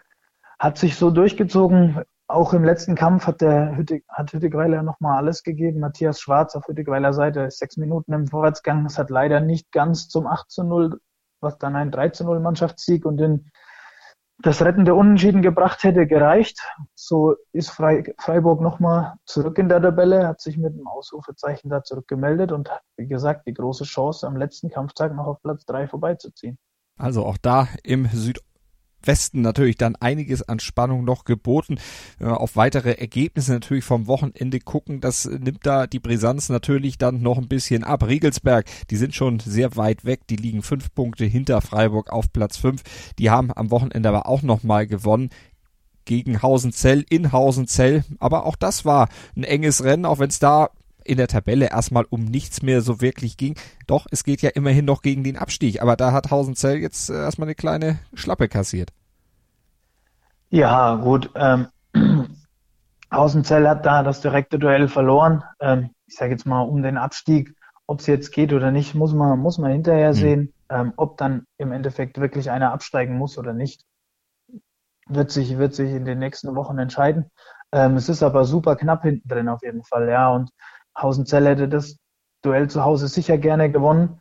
hat 0.58 0.78
sich 0.78 0.96
so 0.96 1.10
durchgezogen 1.10 2.02
auch 2.28 2.52
im 2.52 2.62
letzten 2.62 2.94
Kampf 2.94 3.26
hat 3.26 3.40
der 3.40 3.74
Hüttig, 3.76 4.04
hat 4.08 4.32
Hüttigweiler 4.32 4.82
nochmal 4.82 5.16
alles 5.16 5.42
gegeben. 5.42 5.80
Matthias 5.80 6.20
Schwarz 6.20 6.54
auf 6.54 6.68
Hüttigweiler 6.68 7.14
Seite 7.14 7.40
ist 7.40 7.58
sechs 7.58 7.78
Minuten 7.78 8.12
im 8.12 8.26
Vorwärtsgang. 8.26 8.84
Es 8.84 8.98
hat 8.98 9.08
leider 9.08 9.40
nicht 9.40 9.72
ganz 9.72 10.08
zum 10.08 10.26
8 10.26 10.50
zu 10.50 10.62
0, 10.62 11.00
was 11.40 11.56
dann 11.58 11.74
ein 11.74 11.90
3 11.90 12.10
zu 12.10 12.24
0 12.24 12.40
Mannschaftssieg 12.40 13.06
und 13.06 13.16
den, 13.16 13.50
das 14.40 14.60
rettende 14.60 14.94
Unentschieden 14.94 15.40
gebracht 15.40 15.82
hätte, 15.84 16.06
gereicht. 16.06 16.60
So 16.94 17.34
ist 17.52 17.70
Freiburg 17.70 18.60
nochmal 18.60 19.14
zurück 19.24 19.56
in 19.56 19.70
der 19.70 19.80
Tabelle, 19.80 20.28
hat 20.28 20.42
sich 20.42 20.58
mit 20.58 20.74
einem 20.74 20.86
Ausrufezeichen 20.86 21.70
da 21.70 21.82
zurückgemeldet 21.82 22.52
und 22.52 22.70
hat, 22.70 22.82
wie 22.98 23.08
gesagt, 23.08 23.46
die 23.46 23.54
große 23.54 23.84
Chance, 23.84 24.26
am 24.26 24.36
letzten 24.36 24.68
Kampftag 24.68 25.14
noch 25.14 25.26
auf 25.26 25.40
Platz 25.40 25.64
3 25.64 25.88
vorbeizuziehen. 25.88 26.58
Also 26.98 27.24
auch 27.24 27.38
da 27.38 27.68
im 27.84 28.06
Süd 28.06 28.40
Westen 29.02 29.40
natürlich 29.40 29.76
dann 29.76 29.96
einiges 29.96 30.42
an 30.42 30.60
Spannung 30.60 31.04
noch 31.04 31.24
geboten. 31.24 31.78
Auf 32.20 32.56
weitere 32.56 32.92
Ergebnisse 32.92 33.52
natürlich 33.52 33.84
vom 33.84 34.06
Wochenende 34.06 34.60
gucken, 34.60 35.00
das 35.00 35.24
nimmt 35.24 35.64
da 35.64 35.86
die 35.86 36.00
Brisanz 36.00 36.48
natürlich 36.48 36.98
dann 36.98 37.22
noch 37.22 37.38
ein 37.38 37.48
bisschen 37.48 37.84
ab. 37.84 38.06
Riegelsberg, 38.06 38.66
die 38.90 38.96
sind 38.96 39.14
schon 39.14 39.40
sehr 39.40 39.76
weit 39.76 40.04
weg, 40.04 40.26
die 40.28 40.36
liegen 40.36 40.62
fünf 40.62 40.94
Punkte 40.94 41.24
hinter 41.24 41.60
Freiburg 41.60 42.10
auf 42.10 42.32
Platz 42.32 42.56
fünf. 42.56 42.82
Die 43.18 43.30
haben 43.30 43.52
am 43.52 43.70
Wochenende 43.70 44.08
aber 44.08 44.26
auch 44.26 44.42
nochmal 44.42 44.86
gewonnen 44.86 45.30
gegen 46.04 46.42
Hausenzell 46.42 47.04
in 47.08 47.32
Hausenzell. 47.32 48.04
Aber 48.18 48.46
auch 48.46 48.56
das 48.56 48.84
war 48.84 49.08
ein 49.36 49.44
enges 49.44 49.84
Rennen, 49.84 50.06
auch 50.06 50.18
wenn 50.18 50.30
es 50.30 50.38
da 50.38 50.70
in 51.08 51.16
der 51.16 51.28
Tabelle 51.28 51.70
erstmal 51.70 52.04
um 52.10 52.24
nichts 52.24 52.62
mehr 52.62 52.80
so 52.80 53.00
wirklich 53.00 53.36
ging. 53.36 53.56
Doch, 53.86 54.06
es 54.10 54.24
geht 54.24 54.42
ja 54.42 54.50
immerhin 54.50 54.84
noch 54.84 55.02
gegen 55.02 55.24
den 55.24 55.36
Abstieg. 55.36 55.82
Aber 55.82 55.96
da 55.96 56.12
hat 56.12 56.30
Hausenzell 56.30 56.78
jetzt 56.78 57.10
äh, 57.10 57.14
erstmal 57.14 57.48
eine 57.48 57.54
kleine 57.54 57.98
Schlappe 58.14 58.48
kassiert. 58.48 58.90
Ja, 60.50 60.96
gut. 60.96 61.30
Ähm, 61.34 61.68
Hausenzell 63.12 63.68
hat 63.68 63.86
da 63.86 64.02
das 64.02 64.20
direkte 64.20 64.58
Duell 64.58 64.88
verloren. 64.88 65.42
Ähm, 65.60 65.90
ich 66.06 66.16
sage 66.16 66.32
jetzt 66.32 66.46
mal 66.46 66.62
um 66.62 66.82
den 66.82 66.96
Abstieg. 66.96 67.54
Ob 67.86 68.00
es 68.00 68.06
jetzt 68.06 68.32
geht 68.32 68.52
oder 68.52 68.70
nicht, 68.70 68.94
muss 68.94 69.14
man, 69.14 69.38
muss 69.38 69.56
man 69.56 69.72
hinterher 69.72 70.10
mhm. 70.10 70.14
sehen. 70.14 70.52
Ähm, 70.70 70.92
ob 70.96 71.16
dann 71.16 71.46
im 71.56 71.72
Endeffekt 71.72 72.20
wirklich 72.20 72.50
einer 72.50 72.72
absteigen 72.72 73.16
muss 73.16 73.38
oder 73.38 73.54
nicht, 73.54 73.84
wird 75.06 75.30
sich, 75.30 75.56
wird 75.56 75.74
sich 75.74 75.90
in 75.90 76.04
den 76.04 76.18
nächsten 76.18 76.54
Wochen 76.54 76.78
entscheiden. 76.78 77.30
Ähm, 77.72 77.96
es 77.96 78.10
ist 78.10 78.22
aber 78.22 78.44
super 78.44 78.76
knapp 78.76 79.02
hinten 79.02 79.28
drin 79.28 79.48
auf 79.48 79.62
jeden 79.62 79.84
Fall, 79.84 80.08
ja. 80.08 80.28
Und 80.28 80.50
Hausenzell 81.00 81.46
hätte 81.46 81.68
das 81.68 81.96
Duell 82.42 82.68
zu 82.68 82.84
Hause 82.84 83.08
sicher 83.08 83.38
gerne 83.38 83.70
gewonnen. 83.70 84.20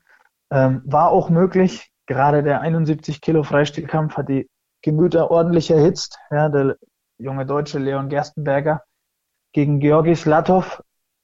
Ähm, 0.51 0.81
war 0.85 1.11
auch 1.11 1.29
möglich. 1.29 1.91
Gerade 2.07 2.41
der 2.41 2.61
71 2.61 3.21
Kilo 3.21 3.43
Freistilkampf 3.43 4.17
hat 4.17 4.29
die 4.29 4.49
Gemüter 4.81 5.29
ordentlich 5.29 5.69
erhitzt. 5.71 6.17
Ja, 6.31 6.49
der 6.49 6.77
junge 7.17 7.45
Deutsche 7.45 7.79
Leon 7.79 8.09
Gerstenberger 8.09 8.83
gegen 9.53 9.79
Georgi 9.79 10.15
Slatov. 10.15 10.81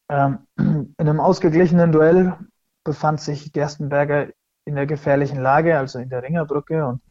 Ähm, 0.10 0.40
in 0.58 0.94
einem 0.98 1.20
ausgeglichenen 1.20 1.92
Duell 1.92 2.38
befand 2.84 3.22
sich 3.22 3.54
Gerstenberger 3.54 4.28
in 4.66 4.76
der 4.76 4.86
gefährlichen 4.86 5.42
Lage, 5.42 5.78
also 5.78 6.00
in 6.00 6.10
der 6.10 6.24
Ringerbrücke. 6.24 6.86
Und 6.86 7.02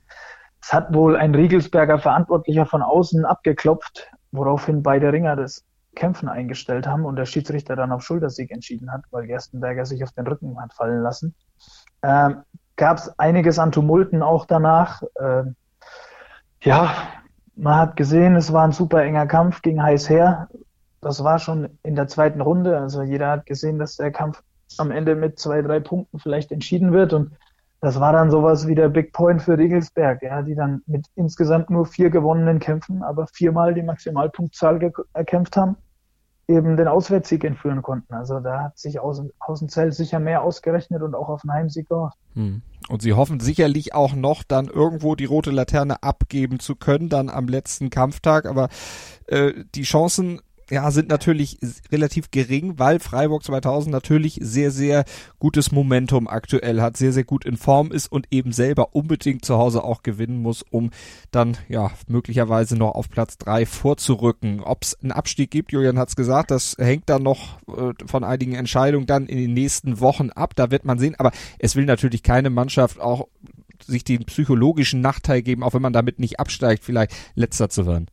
es 0.60 0.72
hat 0.72 0.94
wohl 0.94 1.16
ein 1.16 1.34
Riegelsberger 1.34 1.98
Verantwortlicher 1.98 2.66
von 2.66 2.82
außen 2.82 3.24
abgeklopft, 3.24 4.10
woraufhin 4.30 4.82
beide 4.82 5.12
Ringer 5.12 5.36
das 5.36 5.64
Kämpfen 5.94 6.28
eingestellt 6.28 6.86
haben 6.86 7.04
und 7.04 7.16
der 7.16 7.26
Schiedsrichter 7.26 7.76
dann 7.76 7.92
auf 7.92 8.02
Schultersieg 8.02 8.50
entschieden 8.50 8.90
hat, 8.92 9.02
weil 9.10 9.26
Gerstenberger 9.26 9.84
sich 9.84 10.02
auf 10.02 10.12
den 10.12 10.26
Rücken 10.26 10.60
hat 10.60 10.72
fallen 10.72 11.02
lassen. 11.02 11.34
Ähm, 12.02 12.42
Gab 12.76 12.98
es 12.98 13.18
einiges 13.18 13.58
an 13.58 13.70
Tumulten 13.70 14.22
auch 14.22 14.46
danach. 14.46 15.02
Ähm, 15.20 15.56
ja, 16.62 16.94
man 17.54 17.76
hat 17.76 17.96
gesehen, 17.96 18.34
es 18.34 18.52
war 18.52 18.64
ein 18.64 18.72
super 18.72 19.02
enger 19.02 19.26
Kampf, 19.26 19.62
ging 19.62 19.82
heiß 19.82 20.08
her. 20.08 20.48
Das 21.00 21.22
war 21.22 21.38
schon 21.38 21.78
in 21.82 21.96
der 21.96 22.08
zweiten 22.08 22.40
Runde. 22.40 22.78
Also 22.78 23.02
jeder 23.02 23.30
hat 23.30 23.46
gesehen, 23.46 23.78
dass 23.78 23.96
der 23.96 24.10
Kampf 24.10 24.42
am 24.78 24.90
Ende 24.90 25.16
mit 25.16 25.38
zwei, 25.38 25.60
drei 25.60 25.80
Punkten 25.80 26.18
vielleicht 26.18 26.50
entschieden 26.50 26.92
wird. 26.92 27.12
Und 27.12 27.32
das 27.82 27.98
war 27.98 28.12
dann 28.12 28.30
sowas 28.30 28.68
wie 28.68 28.76
der 28.76 28.88
Big 28.88 29.12
Point 29.12 29.42
für 29.42 29.58
Riegelsberg, 29.58 30.22
ja, 30.22 30.42
die 30.42 30.54
dann 30.54 30.82
mit 30.86 31.06
insgesamt 31.16 31.68
nur 31.68 31.84
vier 31.84 32.10
gewonnenen 32.10 32.60
Kämpfen, 32.60 33.02
aber 33.02 33.26
viermal 33.26 33.74
die 33.74 33.82
Maximalpunktzahl 33.82 34.92
erkämpft 35.12 35.56
haben. 35.56 35.76
eben 36.48 36.76
den 36.76 36.86
Auswärtssieg 36.86 37.44
entführen 37.44 37.82
konnten. 37.82 38.14
Also 38.14 38.38
da 38.40 38.64
hat 38.64 38.78
sich 38.78 38.98
Hausenzell 38.98 39.92
sicher 39.92 40.20
mehr 40.20 40.42
ausgerechnet 40.42 41.02
und 41.02 41.14
auch 41.14 41.28
auf 41.28 41.42
den 41.42 41.52
Heimsieg 41.52 41.88
gehofft. 41.88 42.18
Hm. 42.34 42.62
Und 42.88 43.02
sie 43.02 43.14
hoffen 43.14 43.40
sicherlich 43.40 43.94
auch 43.94 44.14
noch 44.14 44.42
dann 44.42 44.66
irgendwo 44.66 45.14
die 45.14 45.24
rote 45.24 45.50
Laterne 45.50 46.02
abgeben 46.02 46.60
zu 46.60 46.76
können, 46.76 47.08
dann 47.08 47.30
am 47.30 47.48
letzten 47.48 47.90
Kampftag. 47.90 48.46
Aber 48.46 48.68
äh, 49.26 49.52
die 49.74 49.82
Chancen 49.82 50.40
ja, 50.72 50.90
sind 50.90 51.10
natürlich 51.10 51.58
relativ 51.92 52.30
gering, 52.30 52.78
weil 52.78 52.98
Freiburg 52.98 53.44
2000 53.44 53.92
natürlich 53.92 54.38
sehr, 54.40 54.70
sehr 54.70 55.04
gutes 55.38 55.70
Momentum 55.70 56.26
aktuell 56.26 56.80
hat, 56.80 56.96
sehr, 56.96 57.12
sehr 57.12 57.24
gut 57.24 57.44
in 57.44 57.58
Form 57.58 57.92
ist 57.92 58.10
und 58.10 58.26
eben 58.30 58.52
selber 58.52 58.94
unbedingt 58.94 59.44
zu 59.44 59.58
Hause 59.58 59.84
auch 59.84 60.02
gewinnen 60.02 60.40
muss, 60.40 60.64
um 60.70 60.88
dann 61.30 61.58
ja 61.68 61.90
möglicherweise 62.08 62.78
noch 62.78 62.94
auf 62.94 63.10
Platz 63.10 63.36
drei 63.36 63.66
vorzurücken. 63.66 64.60
Ob 64.60 64.84
es 64.84 64.98
einen 65.02 65.12
Abstieg 65.12 65.50
gibt, 65.50 65.72
Julian 65.72 65.98
hat 65.98 66.08
es 66.08 66.16
gesagt, 66.16 66.50
das 66.50 66.74
hängt 66.78 67.10
dann 67.10 67.22
noch 67.22 67.58
äh, 67.68 67.92
von 68.06 68.24
einigen 68.24 68.54
Entscheidungen 68.54 69.04
dann 69.04 69.26
in 69.26 69.36
den 69.36 69.52
nächsten 69.52 70.00
Wochen 70.00 70.30
ab, 70.30 70.56
da 70.56 70.70
wird 70.70 70.86
man 70.86 70.98
sehen, 70.98 71.16
aber 71.18 71.32
es 71.58 71.76
will 71.76 71.84
natürlich 71.84 72.22
keine 72.22 72.48
Mannschaft 72.48 72.98
auch 72.98 73.28
sich 73.84 74.04
den 74.04 74.24
psychologischen 74.24 75.02
Nachteil 75.02 75.42
geben, 75.42 75.64
auch 75.64 75.74
wenn 75.74 75.82
man 75.82 75.92
damit 75.92 76.18
nicht 76.18 76.40
absteigt, 76.40 76.82
vielleicht 76.82 77.12
letzter 77.34 77.68
zu 77.68 77.86
werden. 77.86 78.06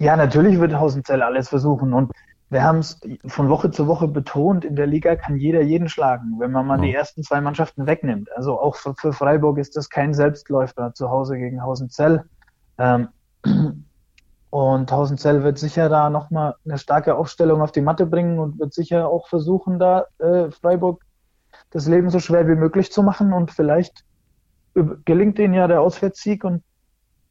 Ja, 0.00 0.16
natürlich 0.16 0.58
wird 0.58 0.74
Hausenzell 0.74 1.22
alles 1.22 1.50
versuchen. 1.50 1.92
Und 1.92 2.10
wir 2.48 2.64
haben 2.64 2.78
es 2.78 2.98
von 3.26 3.50
Woche 3.50 3.70
zu 3.70 3.86
Woche 3.86 4.08
betont, 4.08 4.64
in 4.64 4.74
der 4.74 4.86
Liga 4.86 5.14
kann 5.14 5.36
jeder 5.36 5.60
jeden 5.60 5.90
schlagen, 5.90 6.36
wenn 6.38 6.50
man 6.52 6.66
mal 6.66 6.78
ja. 6.78 6.84
die 6.84 6.94
ersten 6.94 7.22
zwei 7.22 7.42
Mannschaften 7.42 7.86
wegnimmt. 7.86 8.30
Also 8.34 8.58
auch 8.58 8.76
für, 8.76 8.94
für, 8.94 9.12
Freiburg 9.12 9.58
ist 9.58 9.76
das 9.76 9.90
kein 9.90 10.14
Selbstläufer 10.14 10.94
zu 10.94 11.10
Hause 11.10 11.36
gegen 11.36 11.62
Hausenzell. 11.62 12.24
Ähm, 12.78 13.08
und 14.50 14.90
Hausenzell 14.90 15.44
wird 15.44 15.58
sicher 15.58 15.90
da 15.90 16.08
nochmal 16.08 16.54
eine 16.64 16.78
starke 16.78 17.14
Aufstellung 17.14 17.60
auf 17.60 17.70
die 17.70 17.82
Matte 17.82 18.06
bringen 18.06 18.38
und 18.38 18.58
wird 18.58 18.72
sicher 18.72 19.06
auch 19.06 19.28
versuchen, 19.28 19.78
da 19.78 20.06
äh, 20.18 20.50
Freiburg 20.50 21.04
das 21.68 21.86
Leben 21.86 22.08
so 22.08 22.20
schwer 22.20 22.48
wie 22.48 22.56
möglich 22.56 22.90
zu 22.90 23.02
machen. 23.02 23.34
Und 23.34 23.50
vielleicht 23.50 24.06
gelingt 25.04 25.38
ihnen 25.38 25.52
ja 25.52 25.68
der 25.68 25.82
Auswärtssieg 25.82 26.42
und 26.42 26.62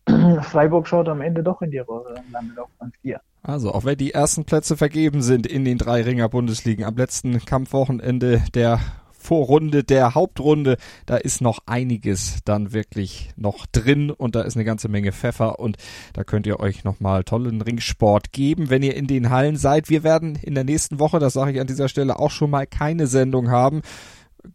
Freiburg 0.43 0.87
schaut 0.87 1.09
am 1.09 1.21
Ende 1.21 1.43
doch 1.43 1.61
in 1.61 1.71
die 1.71 1.79
Röhre 1.79 2.08
und 2.29 2.33
landet 2.33 2.59
auf 2.59 2.69
Rang 2.79 2.91
4. 3.01 3.19
Also, 3.41 3.73
auch 3.73 3.85
wenn 3.85 3.97
die 3.97 4.13
ersten 4.13 4.45
Plätze 4.45 4.77
vergeben 4.77 5.21
sind 5.21 5.47
in 5.47 5.65
den 5.65 5.77
drei 5.77 6.01
Ringer 6.01 6.29
Bundesligen 6.29 6.83
am 6.83 6.95
letzten 6.95 7.43
Kampfwochenende 7.43 8.43
der 8.53 8.79
Vorrunde 9.11 9.83
der 9.83 10.15
Hauptrunde, 10.15 10.77
da 11.05 11.17
ist 11.17 11.41
noch 11.41 11.59
einiges 11.65 12.39
dann 12.45 12.71
wirklich 12.73 13.31
noch 13.35 13.65
drin 13.65 14.11
und 14.11 14.35
da 14.35 14.41
ist 14.41 14.55
eine 14.55 14.63
ganze 14.63 14.87
Menge 14.87 15.11
Pfeffer 15.11 15.59
und 15.59 15.77
da 16.13 16.23
könnt 16.23 16.47
ihr 16.47 16.59
euch 16.59 16.83
nochmal 16.83 17.23
tollen 17.23 17.61
Ringsport 17.61 18.31
geben, 18.31 18.69
wenn 18.69 18.81
ihr 18.81 18.95
in 18.95 19.07
den 19.07 19.29
Hallen 19.29 19.57
seid. 19.57 19.89
Wir 19.89 20.03
werden 20.03 20.35
in 20.35 20.55
der 20.55 20.63
nächsten 20.63 20.99
Woche, 20.99 21.19
das 21.19 21.33
sage 21.33 21.51
ich 21.51 21.59
an 21.59 21.67
dieser 21.67 21.89
Stelle 21.89 22.17
auch 22.17 22.31
schon 22.31 22.49
mal, 22.49 22.65
keine 22.65 23.07
Sendung 23.07 23.49
haben 23.51 23.81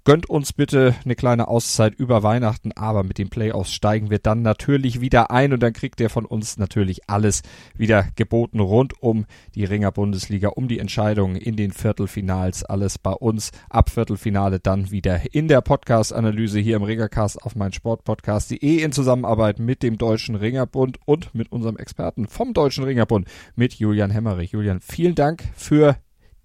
gönnt 0.05 0.29
uns 0.29 0.53
bitte 0.53 0.95
eine 1.05 1.15
kleine 1.15 1.49
Auszeit 1.49 1.95
über 1.95 2.23
Weihnachten, 2.23 2.73
aber 2.73 3.03
mit 3.03 3.19
den 3.19 3.29
Playoffs 3.29 3.73
steigen 3.73 4.11
wir 4.11 4.19
dann 4.19 4.43
natürlich 4.43 5.01
wieder 5.01 5.31
ein 5.31 5.53
und 5.53 5.63
dann 5.63 5.73
kriegt 5.73 6.01
ihr 6.01 6.11
von 6.11 6.25
uns 6.25 6.57
natürlich 6.57 7.09
alles 7.09 7.43
wieder 7.77 8.09
geboten 8.17 8.61
rund 8.61 9.03
um 9.03 9.27
die 9.55 9.65
Ringer 9.65 9.93
Bundesliga, 9.93 10.49
um 10.49 10.69
die 10.69 10.79
Entscheidungen 10.79 11.37
in 11.37 11.57
den 11.57 11.73
Viertelfinals, 11.73 12.65
alles 12.65 12.99
bei 12.99 13.13
uns 13.13 13.51
ab 13.69 13.91
Viertelfinale 13.91 14.61
dann 14.61 14.91
wieder 14.91 15.35
in 15.35 15.49
der 15.49 15.61
Podcast-Analyse 15.61 16.59
hier 16.59 16.77
im 16.77 16.83
Ringercast 16.83 17.43
auf 17.43 17.55
mein 17.55 17.73
Sportpodcast.de 17.73 18.83
in 18.83 18.93
Zusammenarbeit 18.93 19.59
mit 19.59 19.83
dem 19.83 19.99
Deutschen 19.99 20.35
Ringerbund 20.35 20.99
und 21.05 21.35
mit 21.35 21.53
unserem 21.53 21.77
Experten 21.77 22.27
vom 22.27 22.55
Deutschen 22.55 22.85
Ringerbund 22.85 23.29
mit 23.55 23.75
Julian 23.75 24.11
Hemmerich. 24.11 24.53
Julian, 24.53 24.81
vielen 24.81 25.15
Dank 25.15 25.45
für 25.55 25.97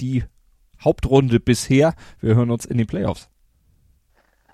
die 0.01 0.23
Hauptrunde 0.83 1.39
bisher. 1.39 1.93
Wir 2.19 2.35
hören 2.35 2.51
uns 2.51 2.65
in 2.65 2.77
den 2.77 2.87
Playoffs. 2.87 3.29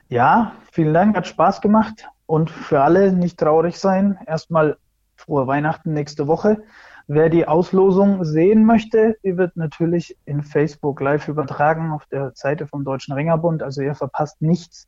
Ja, 0.10 0.54
vielen 0.72 0.94
Dank, 0.94 1.16
hat 1.16 1.28
Spaß 1.28 1.62
gemacht. 1.62 2.08
Und 2.26 2.50
für 2.50 2.82
alle 2.82 3.12
nicht 3.14 3.40
traurig 3.40 3.78
sein, 3.78 4.18
erstmal 4.26 4.78
frohe 5.16 5.48
Weihnachten 5.48 5.94
nächste 5.94 6.28
Woche. 6.28 6.64
Wer 7.08 7.30
die 7.30 7.48
Auslosung 7.48 8.24
sehen 8.24 8.66
möchte, 8.66 9.16
die 9.24 9.38
wird 9.38 9.56
natürlich 9.58 10.18
in 10.26 10.42
Facebook 10.42 11.00
live 11.02 11.28
übertragen 11.28 11.92
auf 11.92 12.06
der 12.08 12.32
Seite 12.34 12.66
vom 12.66 12.84
Deutschen 12.84 13.14
Ringerbund. 13.14 13.62
Also 13.62 13.82
ihr 13.82 13.94
verpasst 13.94 14.42
nichts, 14.42 14.88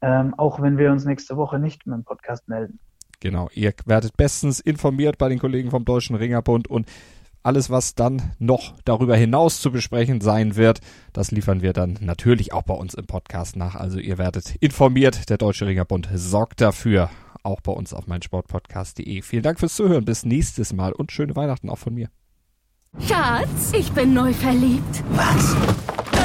ähm, 0.00 0.34
auch 0.38 0.62
wenn 0.62 0.78
wir 0.78 0.90
uns 0.90 1.04
nächste 1.04 1.36
Woche 1.36 1.58
nicht 1.58 1.86
mit 1.86 1.94
dem 1.94 2.04
Podcast 2.04 2.48
melden. 2.48 2.78
Genau, 3.20 3.50
ihr 3.52 3.72
werdet 3.84 4.16
bestens 4.16 4.60
informiert 4.60 5.18
bei 5.18 5.28
den 5.28 5.38
Kollegen 5.38 5.70
vom 5.70 5.84
Deutschen 5.84 6.16
Ringerbund 6.16 6.68
und 6.68 6.86
alles, 7.42 7.70
was 7.70 7.94
dann 7.94 8.32
noch 8.38 8.74
darüber 8.84 9.16
hinaus 9.16 9.60
zu 9.60 9.70
besprechen 9.70 10.20
sein 10.20 10.56
wird, 10.56 10.80
das 11.12 11.30
liefern 11.30 11.62
wir 11.62 11.72
dann 11.72 11.98
natürlich 12.00 12.52
auch 12.52 12.62
bei 12.62 12.74
uns 12.74 12.94
im 12.94 13.06
Podcast 13.06 13.56
nach. 13.56 13.74
Also 13.74 13.98
ihr 13.98 14.18
werdet 14.18 14.56
informiert. 14.60 15.28
Der 15.28 15.38
Deutsche 15.38 15.66
Ringerbund 15.66 16.08
sorgt 16.14 16.60
dafür. 16.60 17.10
Auch 17.42 17.60
bei 17.60 17.72
uns 17.72 17.92
auf 17.92 18.06
meinsportpodcast.de. 18.06 19.22
Vielen 19.22 19.42
Dank 19.42 19.58
fürs 19.58 19.74
Zuhören. 19.74 20.04
Bis 20.04 20.24
nächstes 20.24 20.72
Mal 20.72 20.92
und 20.92 21.10
schöne 21.10 21.34
Weihnachten 21.34 21.68
auch 21.70 21.78
von 21.78 21.94
mir. 21.94 22.08
Schatz, 23.00 23.72
ich 23.72 23.90
bin 23.92 24.14
neu 24.14 24.32
verliebt. 24.32 25.02
Was? 25.10 25.91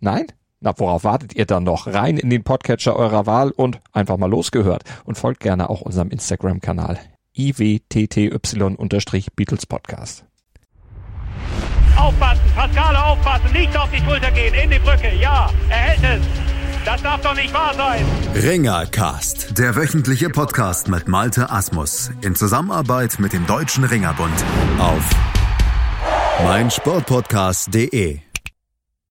Nein? 0.00 0.26
Na, 0.60 0.74
worauf 0.76 1.04
wartet 1.04 1.34
ihr 1.34 1.46
dann 1.46 1.64
noch? 1.64 1.86
Rein 1.86 2.18
in 2.18 2.28
den 2.28 2.44
Podcatcher 2.44 2.94
eurer 2.96 3.24
Wahl 3.26 3.50
und 3.50 3.80
einfach 3.92 4.18
mal 4.18 4.30
losgehört. 4.30 4.84
Und 5.04 5.16
folgt 5.16 5.40
gerne 5.40 5.70
auch 5.70 5.80
unserem 5.80 6.10
Instagram-Kanal 6.10 6.98
iwtty-Beatles 7.36 9.66
Podcast. 9.66 10.24
Aufpassen, 11.96 12.42
Pascale 12.54 13.04
aufpassen, 13.04 13.52
nicht 13.52 13.76
auf 13.78 13.90
die 13.90 13.98
Schulter 13.98 14.30
gehen, 14.30 14.54
in 14.54 14.70
die 14.70 14.78
Brücke, 14.78 15.14
ja, 15.20 15.50
er 15.68 15.76
hält 15.76 16.02
es. 16.02 16.22
Das 16.84 17.02
darf 17.02 17.20
doch 17.20 17.34
nicht 17.34 17.52
wahr 17.52 17.74
sein. 17.74 18.02
Ringercast, 18.34 19.58
der 19.58 19.76
wöchentliche 19.76 20.30
Podcast 20.30 20.88
mit 20.88 21.08
Malte 21.08 21.50
Asmus 21.50 22.10
in 22.22 22.34
Zusammenarbeit 22.34 23.18
mit 23.18 23.34
dem 23.34 23.46
Deutschen 23.46 23.84
Ringerbund 23.84 24.32
auf 24.78 25.10
meinsportpodcast.de. 26.42 28.20